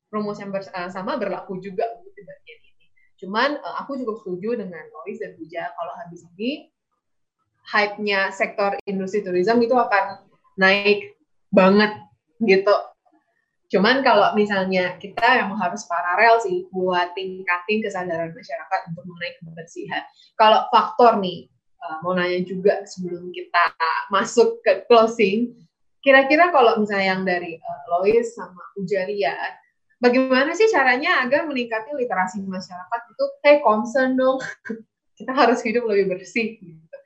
Promosi 0.10 0.42
yang 0.42 0.54
eh, 0.54 1.18
berlaku 1.22 1.62
juga 1.62 1.86
untuk 2.02 2.14
bagian 2.18 2.60
ini. 2.66 2.86
Cuman 3.22 3.62
uh, 3.62 3.76
aku 3.86 3.98
cukup 4.02 4.22
setuju 4.26 4.58
dengan 4.58 4.82
Lois 4.90 5.22
dan 5.22 5.38
Puja 5.38 5.70
kalau 5.78 5.94
habis 6.02 6.26
ini 6.38 6.70
hype-nya 7.70 8.34
sektor 8.34 8.74
industri 8.90 9.22
tourism 9.22 9.62
itu 9.62 9.78
akan 9.78 10.26
naik 10.58 11.14
banget 11.54 11.94
gitu. 12.42 12.74
Cuman 13.70 14.02
kalau 14.02 14.34
misalnya 14.34 14.98
kita 14.98 15.46
yang 15.46 15.54
harus 15.54 15.86
paralel 15.86 16.42
sih 16.42 16.66
buat 16.74 17.14
tingkatin 17.14 17.86
kesadaran 17.86 18.34
masyarakat 18.34 18.80
untuk 18.90 19.06
mengenai 19.06 19.38
kebersihan. 19.38 20.04
Kalau 20.34 20.66
faktor 20.74 21.22
nih 21.22 21.46
uh, 21.84 21.98
mau 22.04 22.16
nanya 22.16 22.44
juga 22.44 22.84
sebelum 22.84 23.32
kita 23.32 23.64
masuk 24.14 24.60
ke 24.64 24.86
closing. 24.88 25.56
Kira-kira 26.00 26.52
kalau 26.56 26.80
misalnya 26.80 27.08
yang 27.16 27.24
dari 27.28 27.60
uh, 27.60 27.82
Lois 28.00 28.32
sama 28.36 28.64
Ujalia, 28.80 29.36
bagaimana 30.00 30.56
sih 30.56 30.72
caranya 30.72 31.24
agar 31.24 31.44
meningkatkan 31.48 31.96
literasi 32.00 32.40
masyarakat 32.44 33.02
itu 33.12 33.26
hey 33.44 33.60
concern 33.60 34.16
dong, 34.16 34.40
kita 35.20 35.32
harus 35.36 35.60
hidup 35.64 35.84
lebih 35.88 36.16
bersih. 36.16 36.56
Gitu. 36.60 36.98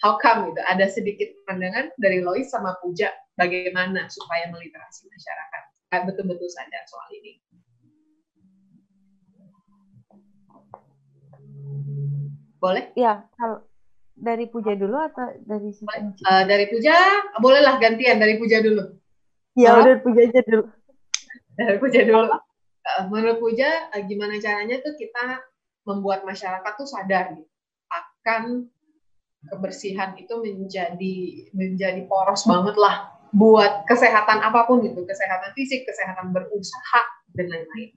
How 0.00 0.16
come 0.16 0.54
gitu? 0.54 0.60
Ada 0.64 0.86
sedikit 0.88 1.28
pandangan 1.44 1.92
dari 1.98 2.22
Lois 2.22 2.48
sama 2.48 2.78
Puja 2.80 3.10
bagaimana 3.34 4.06
supaya 4.08 4.46
meliterasi 4.48 5.10
masyarakat 5.10 5.62
betul-betul 5.88 6.48
sadar 6.52 6.84
soal 6.84 7.08
ini. 7.16 7.40
Boleh? 12.58 12.90
Ya, 12.98 13.22
kalau 13.38 13.62
dari 14.18 14.50
Puja 14.50 14.74
dulu 14.74 14.98
atau 14.98 15.30
dari 15.46 15.70
uh, 15.70 16.44
dari 16.44 16.66
Puja 16.66 16.94
bolehlah 17.38 17.78
gantian 17.78 18.18
dari 18.18 18.34
Puja 18.36 18.58
dulu. 18.58 18.82
Ya 19.54 19.78
udah 19.78 20.02
Puja 20.02 20.20
aja 20.26 20.42
dulu. 20.42 20.66
Dari 21.54 21.78
Puja 21.78 22.00
dulu. 22.02 22.26
Uh, 22.28 23.02
menurut 23.10 23.38
Puja 23.38 23.90
uh, 23.94 24.02
gimana 24.02 24.42
caranya 24.42 24.82
tuh 24.82 24.98
kita 24.98 25.42
membuat 25.86 26.26
masyarakat 26.26 26.72
tuh 26.76 26.84
sadar 26.84 27.32
gitu, 27.32 27.48
akan 27.88 28.68
kebersihan 29.48 30.18
itu 30.18 30.34
menjadi 30.42 31.16
menjadi 31.54 32.02
poros 32.04 32.44
banget 32.44 32.76
lah 32.76 33.16
buat 33.32 33.86
kesehatan 33.88 34.42
apa 34.44 34.68
pun 34.68 34.84
gitu, 34.84 35.06
kesehatan 35.06 35.54
fisik, 35.56 35.88
kesehatan 35.88 36.34
berusaha 36.34 37.00
dan 37.32 37.46
lain-lain. 37.48 37.90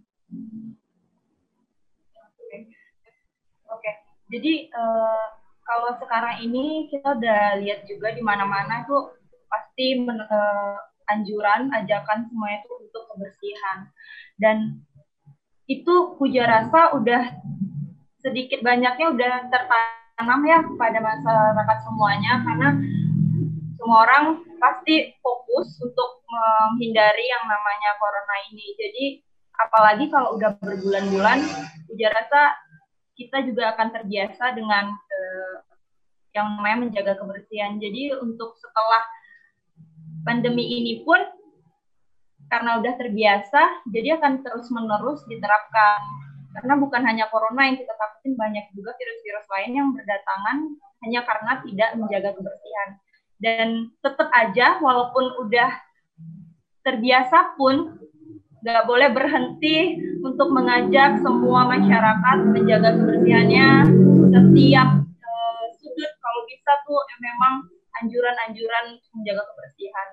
Oke, 3.72 3.92
jadi 4.28 4.68
uh, 4.76 5.41
kalau 5.72 5.96
sekarang 6.04 6.44
ini 6.44 6.92
kita 6.92 7.16
udah 7.16 7.56
lihat 7.64 7.88
juga 7.88 8.12
di 8.12 8.20
mana-mana 8.20 8.84
tuh 8.84 9.16
pasti 9.48 10.04
men, 10.04 10.20
uh, 10.20 10.76
anjuran, 11.08 11.72
ajakan 11.72 12.28
semuanya 12.28 12.60
itu 12.60 12.72
untuk 12.76 13.04
kebersihan 13.08 13.88
dan 14.36 14.84
itu 15.72 16.20
puja 16.20 16.44
rasa 16.44 16.92
udah 16.92 17.24
sedikit 18.20 18.60
banyaknya 18.60 19.16
udah 19.16 19.34
tertanam 19.48 20.40
ya 20.44 20.60
pada 20.76 21.00
masyarakat 21.00 21.78
semuanya 21.88 22.44
karena 22.44 22.70
semua 23.80 23.98
orang 24.04 24.44
pasti 24.60 25.16
fokus 25.24 25.80
untuk 25.80 26.22
menghindari 26.28 27.26
yang 27.32 27.48
namanya 27.48 27.98
corona 27.98 28.36
ini. 28.52 28.68
Jadi 28.76 29.06
apalagi 29.58 30.06
kalau 30.12 30.36
udah 30.38 30.54
berbulan-bulan, 30.60 31.40
ujar 31.90 32.12
rasa 32.12 32.60
kita 33.18 33.42
juga 33.46 33.74
akan 33.74 33.90
terbiasa 33.90 34.54
dengan 34.54 34.94
yang 36.32 36.48
namanya 36.58 36.78
menjaga 36.88 37.14
kebersihan. 37.20 37.78
Jadi 37.80 38.16
untuk 38.20 38.56
setelah 38.60 39.04
pandemi 40.24 40.64
ini 40.64 41.04
pun 41.04 41.20
karena 42.52 42.84
udah 42.84 42.94
terbiasa, 43.00 43.88
jadi 43.88 44.20
akan 44.20 44.44
terus-menerus 44.44 45.24
diterapkan. 45.28 46.00
Karena 46.52 46.76
bukan 46.76 47.00
hanya 47.08 47.32
corona 47.32 47.64
yang 47.64 47.80
kita 47.80 47.96
takutin, 47.96 48.36
banyak 48.36 48.76
juga 48.76 48.92
virus-virus 49.00 49.48
lain 49.48 49.72
yang 49.72 49.88
berdatangan 49.96 50.58
hanya 51.08 51.22
karena 51.24 51.52
tidak 51.64 51.90
menjaga 51.96 52.30
kebersihan. 52.36 52.90
Dan 53.40 53.68
tetap 54.04 54.28
aja, 54.36 54.84
walaupun 54.84 55.48
udah 55.48 55.72
terbiasa 56.84 57.56
pun, 57.56 57.96
nggak 58.62 58.84
boleh 58.86 59.10
berhenti 59.10 59.98
untuk 60.22 60.54
mengajak 60.54 61.24
semua 61.24 61.66
masyarakat 61.66 62.38
menjaga 62.46 62.94
kebersihannya 62.94 63.70
setiap 64.30 64.90
bisa 66.72 66.88
tuh 66.88 67.04
ya 67.04 67.18
memang 67.20 67.54
anjuran-anjuran 68.00 68.86
menjaga 69.12 69.44
kebersihan 69.44 70.10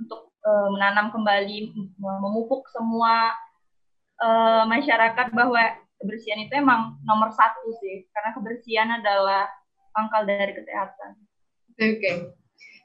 untuk 0.00 0.32
uh, 0.48 0.68
menanam 0.72 1.12
kembali 1.12 1.76
memupuk 2.00 2.64
semua 2.72 3.36
uh, 4.24 4.64
masyarakat 4.64 5.36
bahwa 5.36 5.60
kebersihan 6.00 6.40
itu 6.40 6.56
emang 6.56 6.96
nomor 7.04 7.28
satu 7.36 7.68
sih 7.84 8.08
karena 8.16 8.32
kebersihan 8.32 8.88
adalah 8.96 9.44
pangkal 9.92 10.24
dari 10.24 10.56
kesehatan. 10.56 11.20
Oke, 11.76 12.00
okay. 12.00 12.16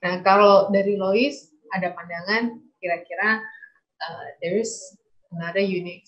nah 0.04 0.20
kalau 0.20 0.68
dari 0.76 1.00
Lois 1.00 1.56
ada 1.72 1.96
pandangan 1.96 2.60
kira-kira 2.84 3.40
uh, 4.04 4.28
there 4.44 4.60
is 4.60 4.76
another 5.32 5.64
unique 5.64 6.04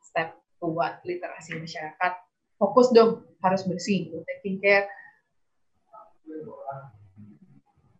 step 0.00 0.32
buat 0.64 1.04
literasi 1.04 1.60
masyarakat. 1.60 2.12
Fokus 2.56 2.88
dong, 2.96 3.28
harus 3.44 3.68
bersih, 3.68 4.08
taking 4.24 4.56
care. 4.64 4.88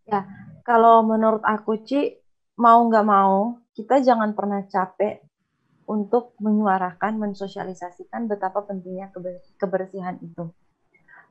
Ya, 0.05 0.29
kalau 0.65 1.01
menurut 1.05 1.41
aku, 1.45 1.81
Ci, 1.85 2.21
mau 2.61 2.85
nggak 2.87 3.07
mau, 3.07 3.59
kita 3.73 4.05
jangan 4.05 4.37
pernah 4.37 4.63
capek 4.69 5.25
untuk 5.85 6.33
menyuarakan, 6.41 7.21
mensosialisasikan 7.21 8.29
betapa 8.29 8.65
pentingnya 8.65 9.13
kebersihan 9.61 10.17
itu. 10.21 10.49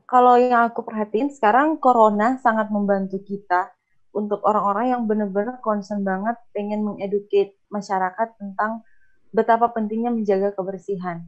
Kalau 0.04 0.38
yang 0.38 0.70
aku 0.70 0.86
perhatiin 0.86 1.34
sekarang 1.34 1.80
corona 1.82 2.38
sangat 2.38 2.70
membantu 2.70 3.24
kita 3.24 3.72
untuk 4.14 4.46
orang-orang 4.46 4.94
yang 4.94 5.02
benar-benar 5.10 5.58
concern 5.64 6.06
banget 6.06 6.38
pengen 6.54 6.86
mengeduket 6.86 7.58
masyarakat 7.74 8.38
tentang 8.38 8.86
betapa 9.34 9.74
pentingnya 9.74 10.14
menjaga 10.14 10.54
kebersihan. 10.54 11.26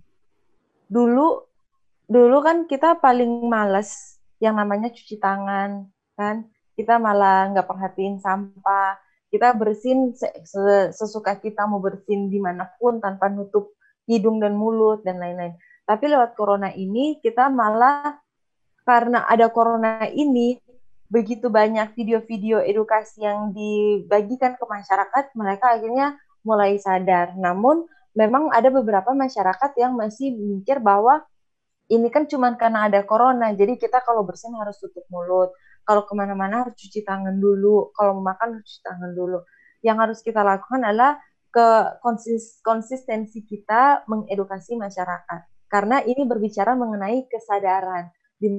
Dulu 0.85 1.49
dulu 2.05 2.37
kan 2.45 2.69
kita 2.69 3.01
paling 3.01 3.49
males 3.49 4.14
yang 4.45 4.61
namanya 4.61 4.93
cuci 4.93 5.17
tangan 5.17 5.89
kan? 6.13 6.45
Kita 6.77 7.01
malah 7.01 7.49
nggak 7.49 7.65
perhatiin 7.65 8.21
sampah. 8.21 9.01
Kita 9.33 9.57
bersin 9.57 10.13
sesuka 10.93 11.41
kita 11.41 11.65
mau 11.65 11.81
bersin 11.81 12.29
di 12.29 12.37
mana 12.37 12.69
pun 12.77 13.01
tanpa 13.01 13.27
nutup 13.27 13.73
hidung 14.05 14.37
dan 14.37 14.53
mulut 14.53 15.01
dan 15.01 15.17
lain-lain. 15.17 15.57
Tapi 15.83 16.05
lewat 16.07 16.37
corona 16.37 16.69
ini 16.71 17.17
kita 17.19 17.49
malah 17.49 18.21
karena 18.85 19.25
ada 19.25 19.49
corona 19.49 20.05
ini 20.13 20.61
begitu 21.09 21.49
banyak 21.49 21.93
video-video 21.97 22.61
edukasi 22.61 23.25
yang 23.25 23.53
dibagikan 23.53 24.57
ke 24.57 24.65
masyarakat, 24.65 25.33
mereka 25.37 25.77
akhirnya 25.77 26.17
mulai 26.45 26.77
sadar. 26.77 27.33
Namun 27.37 27.85
memang 28.13 28.49
ada 28.53 28.69
beberapa 28.69 29.13
masyarakat 29.13 29.71
yang 29.77 29.97
masih 29.97 30.33
mikir 30.33 30.81
bahwa 30.81 31.25
ini 31.85 32.09
kan 32.09 32.25
cuma 32.25 32.49
karena 32.57 32.89
ada 32.89 33.05
corona, 33.05 33.53
jadi 33.53 33.77
kita 33.77 34.01
kalau 34.01 34.25
bersin 34.25 34.53
harus 34.57 34.81
tutup 34.81 35.05
mulut. 35.13 35.53
Kalau 35.85 36.01
ke 36.09 36.17
mana-mana 36.17 36.65
harus 36.65 36.73
cuci 36.81 37.05
tangan 37.05 37.37
dulu. 37.37 37.93
Kalau 37.93 38.17
makan 38.17 38.57
harus 38.57 38.65
cuci 38.65 38.81
tangan 38.81 39.11
dulu. 39.13 39.37
Yang 39.85 39.97
harus 40.01 40.19
kita 40.25 40.41
lakukan 40.41 40.81
adalah 40.81 41.21
ke 41.53 41.67
konsis 42.01 42.57
konsistensi 42.65 43.45
kita 43.45 44.01
mengedukasi 44.09 44.73
masyarakat. 44.81 45.69
Karena 45.69 46.01
ini 46.01 46.25
berbicara 46.25 46.73
mengenai 46.73 47.29
kesadaran. 47.29 48.09
Di 48.41 48.49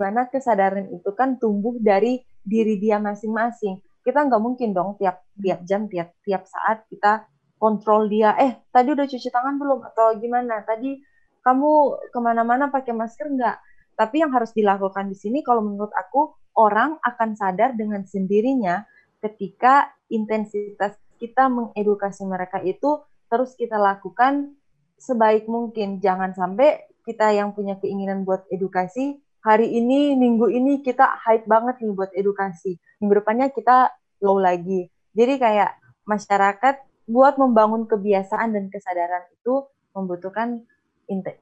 mana 0.00 0.32
kesadaran 0.32 0.88
itu 0.96 1.12
kan 1.12 1.36
tumbuh 1.36 1.76
dari 1.76 2.24
diri 2.40 2.80
dia 2.80 2.96
masing-masing. 2.96 3.84
Kita 4.00 4.24
nggak 4.24 4.42
mungkin 4.42 4.72
dong 4.72 4.96
tiap 4.96 5.28
tiap 5.36 5.60
jam, 5.68 5.92
tiap 5.92 6.16
tiap 6.24 6.48
saat 6.48 6.88
kita 6.88 7.28
kontrol 7.60 8.08
dia. 8.08 8.32
Eh, 8.40 8.64
tadi 8.72 8.96
udah 8.96 9.06
cuci 9.06 9.28
tangan 9.28 9.60
belum? 9.60 9.86
Atau 9.92 10.16
gimana? 10.18 10.64
Tadi 10.64 11.11
kamu 11.42 11.70
ke 12.10 12.18
mana-mana 12.22 12.70
pakai 12.70 12.94
masker 12.94 13.28
nggak? 13.28 13.56
Tapi 13.98 14.24
yang 14.24 14.32
harus 14.32 14.50
dilakukan 14.56 15.10
di 15.10 15.16
sini, 15.18 15.44
kalau 15.44 15.60
menurut 15.60 15.92
aku, 15.92 16.32
orang 16.56 16.96
akan 17.04 17.36
sadar 17.36 17.76
dengan 17.76 18.06
sendirinya 18.06 18.82
ketika 19.20 19.92
intensitas 20.08 20.96
kita 21.20 21.46
mengedukasi 21.46 22.26
mereka 22.26 22.58
itu 22.64 22.98
terus 23.30 23.54
kita 23.54 23.78
lakukan 23.78 24.54
sebaik 24.98 25.46
mungkin. 25.46 26.02
Jangan 26.02 26.34
sampai 26.34 26.92
kita 27.02 27.34
yang 27.34 27.52
punya 27.52 27.78
keinginan 27.82 28.22
buat 28.22 28.46
edukasi 28.50 29.18
hari 29.42 29.74
ini 29.74 30.14
minggu 30.14 30.46
ini 30.48 30.80
kita 30.86 31.18
hype 31.18 31.50
banget 31.50 31.82
nih 31.82 31.92
buat 31.92 32.14
edukasi 32.14 32.78
minggu 33.02 33.14
depannya 33.18 33.50
kita 33.50 33.90
low 34.22 34.38
lagi 34.38 34.86
jadi 35.18 35.34
kayak 35.36 35.70
masyarakat 36.06 36.78
buat 37.10 37.34
membangun 37.36 37.90
kebiasaan 37.90 38.54
dan 38.54 38.70
kesadaran 38.70 39.26
itu 39.34 39.66
membutuhkan 39.92 40.62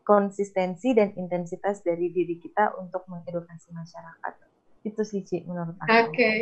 konsistensi 0.03 0.97
dan 0.97 1.15
intensitas 1.15 1.85
dari 1.85 2.11
diri 2.11 2.41
kita 2.41 2.75
untuk 2.81 3.07
mengedukasi 3.07 3.71
masyarakat 3.71 4.35
itu 4.85 5.03
sih 5.05 5.21
Ci, 5.21 5.45
menurut 5.45 5.77
aku. 5.77 5.89
Oke, 5.93 6.09
okay. 6.09 6.39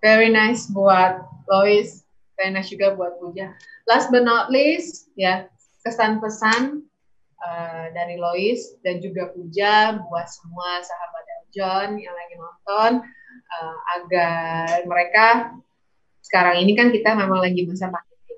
very 0.00 0.32
nice 0.32 0.68
buat 0.72 1.20
Lois, 1.52 2.08
very 2.40 2.56
nice 2.56 2.72
juga 2.72 2.96
buat 2.96 3.20
Puja. 3.20 3.52
Last 3.84 4.08
but 4.08 4.24
not 4.24 4.48
least, 4.48 5.12
ya 5.14 5.44
kesan 5.84 6.18
pesan 6.18 6.88
uh, 7.44 7.86
dari 7.92 8.16
Lois 8.16 8.80
dan 8.80 9.04
juga 9.04 9.28
Puja 9.36 10.00
buat 10.08 10.26
semua 10.32 10.80
sahabat 10.80 11.24
John 11.56 11.96
yang 11.96 12.12
lagi 12.12 12.34
nonton 12.36 12.92
uh, 13.48 13.76
agar 13.96 14.84
mereka 14.84 15.56
sekarang 16.20 16.60
ini 16.60 16.76
kan 16.76 16.92
kita 16.92 17.16
memang 17.16 17.40
lagi 17.40 17.64
masa 17.64 17.88
pandemi. 17.88 18.36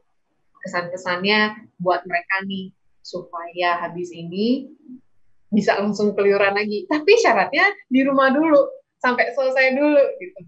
Kesan-kesannya 0.62 1.70
buat 1.82 2.06
mereka 2.06 2.46
nih 2.46 2.70
supaya 3.08 3.80
habis 3.80 4.12
ini 4.12 4.68
bisa 5.48 5.80
langsung 5.80 6.12
keluyuran 6.12 6.52
lagi. 6.52 6.84
Tapi 6.84 7.16
syaratnya 7.16 7.64
di 7.88 8.04
rumah 8.04 8.28
dulu 8.28 8.68
sampai 9.00 9.32
selesai 9.32 9.72
dulu 9.72 10.04
gitu. 10.20 10.40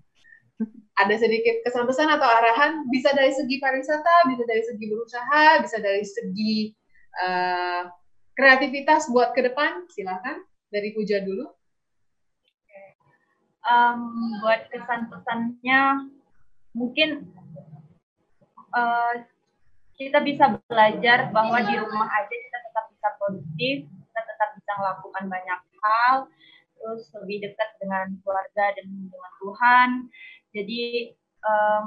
Ada 1.01 1.17
sedikit 1.17 1.65
kesan 1.65 1.89
pesan 1.89 2.13
atau 2.13 2.29
arahan 2.29 2.85
bisa 2.93 3.17
dari 3.17 3.33
segi 3.33 3.57
pariwisata, 3.57 4.29
bisa 4.29 4.45
dari 4.45 4.61
segi 4.61 4.85
berusaha, 4.85 5.45
bisa 5.65 5.81
dari 5.81 6.05
segi 6.05 6.77
uh, 7.25 7.89
kreativitas 8.37 9.09
buat 9.09 9.33
ke 9.33 9.49
depan 9.49 9.89
silakan 9.89 10.45
dari 10.69 10.93
Puja 10.93 11.25
dulu 11.25 11.49
um, 13.65 14.41
buat 14.41 14.69
kesan-pesannya 14.73 16.11
mungkin 16.73 17.29
uh, 18.73 19.15
kita 20.01 20.25
bisa 20.25 20.57
belajar 20.65 21.29
bahwa 21.29 21.61
di 21.61 21.77
rumah 21.77 22.09
aja 22.09 22.37
bisa 23.01 23.09
produktif 23.17 23.89
kita 23.89 24.21
tetap 24.29 24.49
bisa 24.61 24.73
melakukan 24.77 25.25
banyak 25.33 25.61
hal 25.81 26.15
terus 26.77 27.09
lebih 27.25 27.49
dekat 27.49 27.71
dengan 27.81 28.13
keluarga 28.21 28.65
dan 28.77 28.87
dengan 29.09 29.33
Tuhan 29.41 29.89
jadi 30.53 30.83
um, 31.41 31.87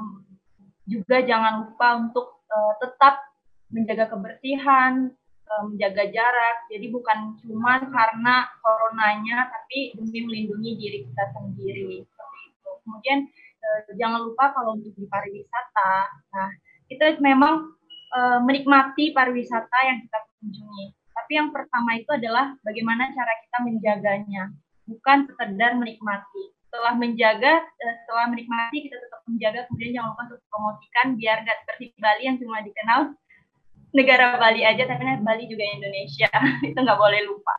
juga 0.90 1.22
jangan 1.22 1.70
lupa 1.70 1.88
untuk 2.02 2.42
uh, 2.50 2.74
tetap 2.82 3.22
menjaga 3.70 4.10
kebersihan 4.10 5.14
menjaga 5.62 6.10
jarak. 6.10 6.56
Jadi 6.72 6.86
bukan 6.90 7.38
cuma 7.44 7.78
karena 7.86 8.48
coronanya, 8.58 9.46
tapi 9.46 9.94
demi 9.94 10.26
melindungi 10.26 10.72
diri 10.74 10.98
kita 11.06 11.24
sendiri. 11.36 12.02
Seperti 12.02 12.40
itu. 12.50 12.70
Kemudian 12.82 13.18
uh, 13.62 13.80
jangan 13.94 14.20
lupa 14.26 14.50
kalau 14.56 14.74
untuk 14.74 14.92
di 14.98 15.06
pariwisata, 15.06 15.92
nah 16.34 16.50
kita 16.90 17.16
memang 17.22 17.70
uh, 18.12 18.38
menikmati 18.42 19.14
pariwisata 19.14 19.78
yang 19.86 19.98
kita 20.02 20.18
kunjungi. 20.40 20.86
Tapi 21.24 21.40
yang 21.40 21.56
pertama 21.56 21.96
itu 21.96 22.10
adalah 22.12 22.52
bagaimana 22.60 23.08
cara 23.16 23.32
kita 23.48 23.58
menjaganya, 23.64 24.52
bukan 24.84 25.24
sekedar 25.24 25.72
menikmati. 25.72 26.52
Setelah 26.68 27.00
menjaga, 27.00 27.64
uh, 27.64 27.94
setelah 28.04 28.28
menikmati 28.28 28.84
kita 28.84 29.00
tetap 29.00 29.24
menjaga, 29.24 29.64
kemudian 29.72 29.96
jangan 29.96 30.12
lupa 30.12 30.22
untuk 30.28 30.40
promosikan 30.52 31.06
biar 31.16 31.36
nggak 31.48 31.58
seperti 31.64 31.84
Bali 31.96 32.22
yang 32.28 32.36
cuma 32.36 32.60
dikenal 32.60 33.00
negara 33.96 34.36
Bali 34.36 34.68
aja, 34.68 34.84
tapi 34.84 35.00
Bali 35.24 35.48
juga 35.48 35.64
Indonesia. 35.64 36.28
itu 36.68 36.76
nggak 36.76 37.00
boleh 37.00 37.20
lupa. 37.24 37.52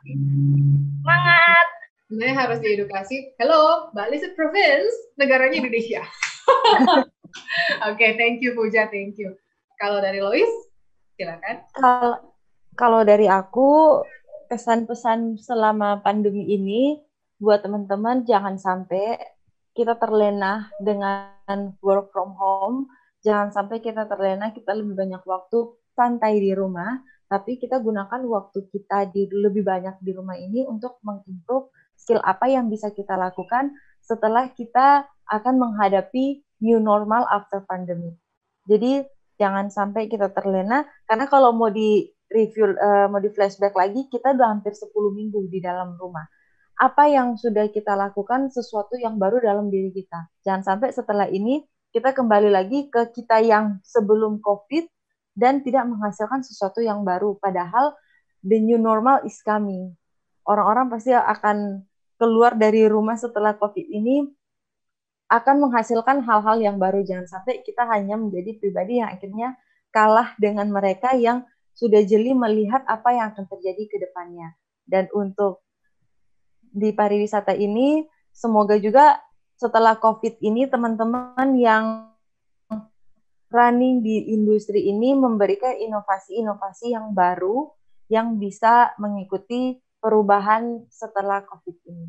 Semangat! 1.02 1.66
sebenarnya 2.06 2.36
harus 2.38 2.58
diedukasi. 2.62 3.34
Hello, 3.34 3.90
Bali 3.90 4.14
is 4.14 4.22
a 4.22 4.30
province, 4.38 4.94
negaranya 5.18 5.58
Indonesia. 5.58 6.06
Oke, 7.90 7.98
okay, 7.98 8.10
thank 8.14 8.38
you 8.46 8.54
Puja, 8.54 8.86
thank 8.86 9.18
you. 9.18 9.34
Kalau 9.82 9.98
dari 9.98 10.22
Lois, 10.22 10.70
silakan. 11.18 11.66
Kalau 11.74 12.35
kalau 12.76 13.02
dari 13.02 13.26
aku 13.26 14.00
pesan-pesan 14.46 15.40
selama 15.40 16.04
pandemi 16.04 16.46
ini 16.52 17.00
buat 17.40 17.64
teman-teman 17.64 18.22
jangan 18.28 18.60
sampai 18.60 19.18
kita 19.76 19.96
terlena 20.00 20.72
dengan 20.80 21.76
work 21.84 22.08
from 22.12 22.32
home, 22.36 22.88
jangan 23.20 23.52
sampai 23.52 23.84
kita 23.84 24.08
terlena 24.08 24.52
kita 24.52 24.72
lebih 24.72 24.96
banyak 24.96 25.20
waktu 25.24 25.76
santai 25.92 26.40
di 26.40 26.56
rumah, 26.56 27.00
tapi 27.28 27.60
kita 27.60 27.80
gunakan 27.84 28.24
waktu 28.24 28.64
kita 28.72 29.12
di 29.12 29.28
lebih 29.28 29.66
banyak 29.66 30.00
di 30.00 30.16
rumah 30.16 30.40
ini 30.40 30.64
untuk 30.64 30.96
mengimprove 31.04 31.68
skill 31.96 32.24
apa 32.24 32.48
yang 32.48 32.72
bisa 32.72 32.88
kita 32.92 33.20
lakukan 33.20 33.72
setelah 34.00 34.48
kita 34.52 35.04
akan 35.28 35.54
menghadapi 35.60 36.40
new 36.64 36.80
normal 36.80 37.28
after 37.28 37.60
pandemic. 37.68 38.16
Jadi 38.64 39.04
jangan 39.36 39.68
sampai 39.68 40.08
kita 40.08 40.32
terlena 40.32 40.88
karena 41.04 41.28
kalau 41.28 41.52
mau 41.52 41.68
di 41.68 42.15
review 42.30 42.74
uh, 42.74 43.06
mau 43.10 43.22
di 43.22 43.30
flashback 43.30 43.74
lagi 43.74 44.10
kita 44.10 44.34
udah 44.34 44.58
hampir 44.58 44.74
10 44.74 44.90
minggu 44.92 45.46
di 45.50 45.58
dalam 45.62 45.94
rumah. 45.94 46.26
Apa 46.76 47.08
yang 47.08 47.40
sudah 47.40 47.72
kita 47.72 47.96
lakukan 47.96 48.52
sesuatu 48.52 49.00
yang 49.00 49.16
baru 49.16 49.40
dalam 49.40 49.72
diri 49.72 49.94
kita. 49.94 50.28
Jangan 50.44 50.62
sampai 50.62 50.92
setelah 50.92 51.24
ini 51.30 51.64
kita 51.94 52.12
kembali 52.12 52.52
lagi 52.52 52.92
ke 52.92 53.08
kita 53.16 53.40
yang 53.40 53.80
sebelum 53.80 54.44
Covid 54.44 54.84
dan 55.32 55.64
tidak 55.64 55.88
menghasilkan 55.88 56.44
sesuatu 56.44 56.84
yang 56.84 57.00
baru 57.04 57.40
padahal 57.40 57.96
the 58.44 58.60
new 58.60 58.76
normal 58.76 59.24
is 59.24 59.40
coming 59.40 59.96
orang-orang 60.46 60.86
pasti 60.88 61.12
akan 61.12 61.82
keluar 62.16 62.56
dari 62.56 62.86
rumah 62.88 63.18
setelah 63.18 63.52
COVID 63.58 63.86
ini 63.92 64.24
akan 65.26 65.68
menghasilkan 65.68 66.22
hal-hal 66.22 66.56
yang 66.62 66.78
baru. 66.78 67.02
Jangan 67.02 67.26
sampai 67.26 67.60
kita 67.66 67.84
hanya 67.90 68.14
menjadi 68.14 68.56
pribadi 68.56 69.02
yang 69.02 69.10
akhirnya 69.10 69.58
kalah 69.90 70.32
dengan 70.38 70.70
mereka 70.70 71.12
yang 71.18 71.42
sudah 71.76 72.00
jeli 72.08 72.32
melihat 72.32 72.80
apa 72.88 73.12
yang 73.12 73.36
akan 73.36 73.44
terjadi 73.52 73.84
ke 73.84 73.96
depannya. 74.00 74.56
Dan 74.88 75.12
untuk 75.12 75.60
di 76.72 76.96
pariwisata 76.96 77.52
ini, 77.52 78.08
semoga 78.32 78.80
juga 78.80 79.20
setelah 79.60 80.00
COVID 80.00 80.40
ini 80.40 80.64
teman-teman 80.64 81.52
yang 81.60 81.84
running 83.52 84.00
di 84.00 84.32
industri 84.32 84.88
ini 84.88 85.12
memberikan 85.12 85.76
inovasi-inovasi 85.76 86.96
yang 86.96 87.12
baru 87.12 87.70
yang 88.08 88.40
bisa 88.40 88.96
mengikuti 88.96 89.80
perubahan 90.00 90.84
setelah 90.88 91.44
COVID 91.44 91.76
ini. 91.92 92.08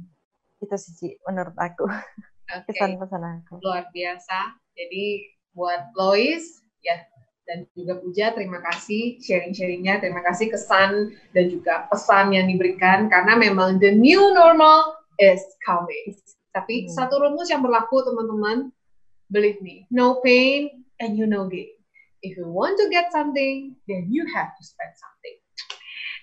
Itu 0.64 0.76
sih 0.80 1.20
menurut 1.28 1.56
aku. 1.60 1.86
Okay. 2.48 2.64
Pesan-pesan 2.72 3.44
aku. 3.44 3.60
Luar 3.60 3.92
biasa. 3.92 4.58
Jadi 4.78 5.36
buat 5.52 5.92
Lois 5.98 6.62
ya 6.86 7.02
dan 7.48 7.64
juga 7.74 7.96
Puja 8.04 8.36
terima 8.36 8.60
kasih 8.60 9.18
sharing-sharingnya, 9.24 10.04
terima 10.04 10.20
kasih 10.28 10.52
kesan 10.52 11.16
dan 11.32 11.46
juga 11.48 11.88
pesan 11.88 12.36
yang 12.36 12.46
diberikan 12.52 13.08
karena 13.08 13.40
memang 13.40 13.80
the 13.80 13.96
new 13.96 14.36
normal 14.36 15.00
is 15.18 15.42
coming. 15.64 16.14
Tapi 16.52 16.86
hmm. 16.86 16.92
satu 16.92 17.24
rumus 17.24 17.48
yang 17.48 17.64
berlaku 17.64 18.04
teman-teman, 18.04 18.70
believe 19.32 19.58
me, 19.64 19.88
no 19.88 20.20
pain 20.20 20.84
and 21.00 21.16
you 21.16 21.26
no 21.26 21.48
gain. 21.48 21.72
If 22.20 22.36
you 22.36 22.50
want 22.50 22.76
to 22.82 22.92
get 22.92 23.14
something, 23.16 23.78
then 23.88 24.12
you 24.12 24.28
have 24.36 24.52
to 24.52 24.64
spend 24.66 24.92
something. 25.00 25.38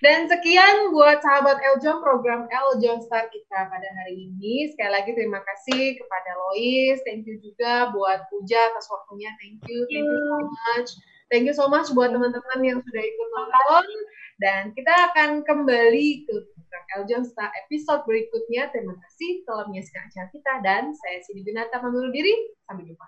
Dan 0.03 0.27
sekian 0.27 0.91
buat 0.91 1.23
sahabat 1.23 1.55
Eljon 1.63 2.03
program 2.03 2.51
Eljon 2.51 2.99
Star 2.99 3.31
kita 3.31 3.71
pada 3.71 3.89
hari 4.03 4.27
ini. 4.27 4.67
Sekali 4.75 4.91
lagi 4.91 5.15
terima 5.15 5.39
kasih 5.39 5.95
kepada 5.95 6.31
Lois, 6.35 6.99
thank 7.07 7.23
you 7.23 7.39
juga 7.39 7.89
buat 7.95 8.27
Puja 8.27 8.59
atas 8.75 8.91
waktunya, 8.91 9.31
thank 9.39 9.63
you, 9.65 9.79
thank 9.87 10.03
you 10.03 10.21
so 10.27 10.37
much. 10.45 10.89
Thank 11.25 11.49
you 11.49 11.57
so 11.57 11.65
much 11.65 11.89
buat 11.97 12.13
teman-teman 12.13 12.59
yang 12.61 12.79
sudah 12.85 13.03
ikut 13.03 13.27
nonton. 13.33 13.85
Dan 14.37 14.75
kita 14.77 14.93
akan 15.09 15.41
kembali 15.41 16.27
ke 16.27 16.35
program 16.53 16.83
Eljon 17.01 17.23
Star 17.25 17.49
episode 17.65 18.05
berikutnya. 18.05 18.69
Terima 18.69 18.93
kasih 18.93 19.41
telah 19.47 19.65
menyaksikan 19.65 20.05
acara 20.05 20.27
kita 20.29 20.53
dan 20.61 20.83
saya 20.93 21.17
Sini 21.25 21.41
Binata 21.41 21.81
pamit 21.81 22.13
diri. 22.13 22.33
Sampai 22.69 22.85
jumpa. 22.85 23.07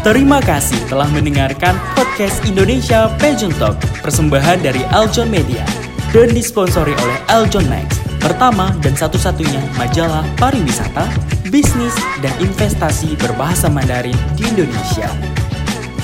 Terima 0.00 0.40
kasih 0.40 0.80
telah 0.88 1.04
mendengarkan 1.12 1.76
podcast 1.92 2.40
Indonesia 2.48 3.12
Pageant 3.20 3.52
Talk, 3.60 3.76
persembahan 4.00 4.64
dari 4.64 4.80
Aljon 4.96 5.28
Media 5.28 5.60
dan 6.08 6.32
disponsori 6.32 6.96
oleh 6.96 7.18
Aljon 7.28 7.68
Max, 7.68 7.99
pertama 8.20 8.70
dan 8.84 8.92
satu-satunya 8.92 9.58
majalah 9.80 10.22
pariwisata, 10.36 11.08
bisnis, 11.48 11.96
dan 12.20 12.30
investasi 12.38 13.16
berbahasa 13.16 13.72
Mandarin 13.72 14.16
di 14.36 14.44
Indonesia. 14.44 15.08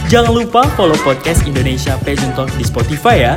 Jangan 0.09 0.33
lupa 0.33 0.65
follow 0.75 0.97
podcast 1.05 1.45
Indonesia 1.45 1.95
Pageant 2.03 2.33
Talk 2.35 2.51
di 2.57 2.65
Spotify 2.65 3.17
ya. 3.21 3.35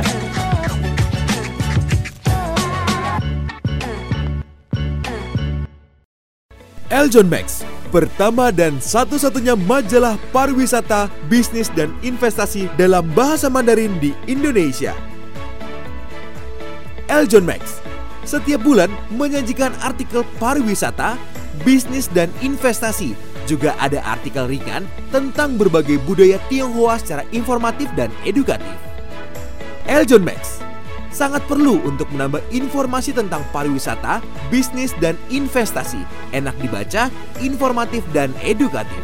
Eljon 6.90 7.30
Max 7.30 7.62
pertama 7.90 8.54
dan 8.54 8.78
satu-satunya 8.78 9.58
majalah 9.58 10.14
pariwisata, 10.30 11.10
bisnis, 11.26 11.66
dan 11.74 11.90
investasi 12.06 12.70
dalam 12.78 13.02
bahasa 13.14 13.50
Mandarin 13.50 13.98
di 13.98 14.14
Indonesia. 14.30 14.94
Eljon 17.10 17.42
Max 17.42 17.82
setiap 18.30 18.62
bulan 18.62 18.86
menyajikan 19.10 19.74
artikel 19.82 20.22
pariwisata, 20.38 21.18
bisnis, 21.66 22.06
dan 22.14 22.30
investasi. 22.38 23.18
Juga 23.50 23.74
ada 23.82 23.98
artikel 24.06 24.46
ringan 24.46 24.86
tentang 25.10 25.58
berbagai 25.58 25.98
budaya 26.06 26.38
Tionghoa 26.46 27.02
secara 27.02 27.26
informatif 27.34 27.90
dan 27.98 28.14
edukatif. 28.22 28.78
Eljon 29.90 30.22
Max 30.22 30.62
sangat 31.10 31.42
perlu 31.50 31.82
untuk 31.82 32.06
menambah 32.14 32.38
informasi 32.54 33.10
tentang 33.10 33.42
pariwisata, 33.50 34.22
bisnis, 34.46 34.94
dan 35.02 35.18
investasi. 35.26 35.98
Enak 36.30 36.54
dibaca, 36.62 37.10
informatif, 37.42 38.06
dan 38.14 38.30
edukatif. 38.46 39.02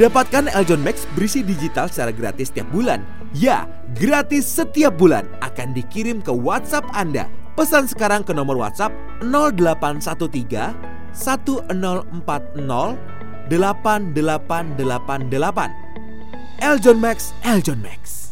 Dapatkan 0.00 0.48
Eljon 0.56 0.80
Max 0.80 1.04
berisi 1.12 1.44
digital 1.44 1.92
secara 1.92 2.14
gratis 2.14 2.48
setiap 2.48 2.70
bulan. 2.72 3.17
Ya, 3.36 3.68
gratis 3.92 4.48
setiap 4.48 4.96
bulan 4.96 5.28
akan 5.44 5.76
dikirim 5.76 6.24
ke 6.24 6.32
WhatsApp 6.32 6.88
Anda. 6.96 7.28
Pesan 7.60 7.84
sekarang 7.84 8.24
ke 8.24 8.32
nomor 8.32 8.56
WhatsApp 8.56 8.96
0813 9.20 10.72
1040 11.12 13.18
8888. 13.48 15.72
Eljon 16.58 16.98
Max, 16.98 17.30
Eljon 17.44 17.78
Max. 17.84 18.27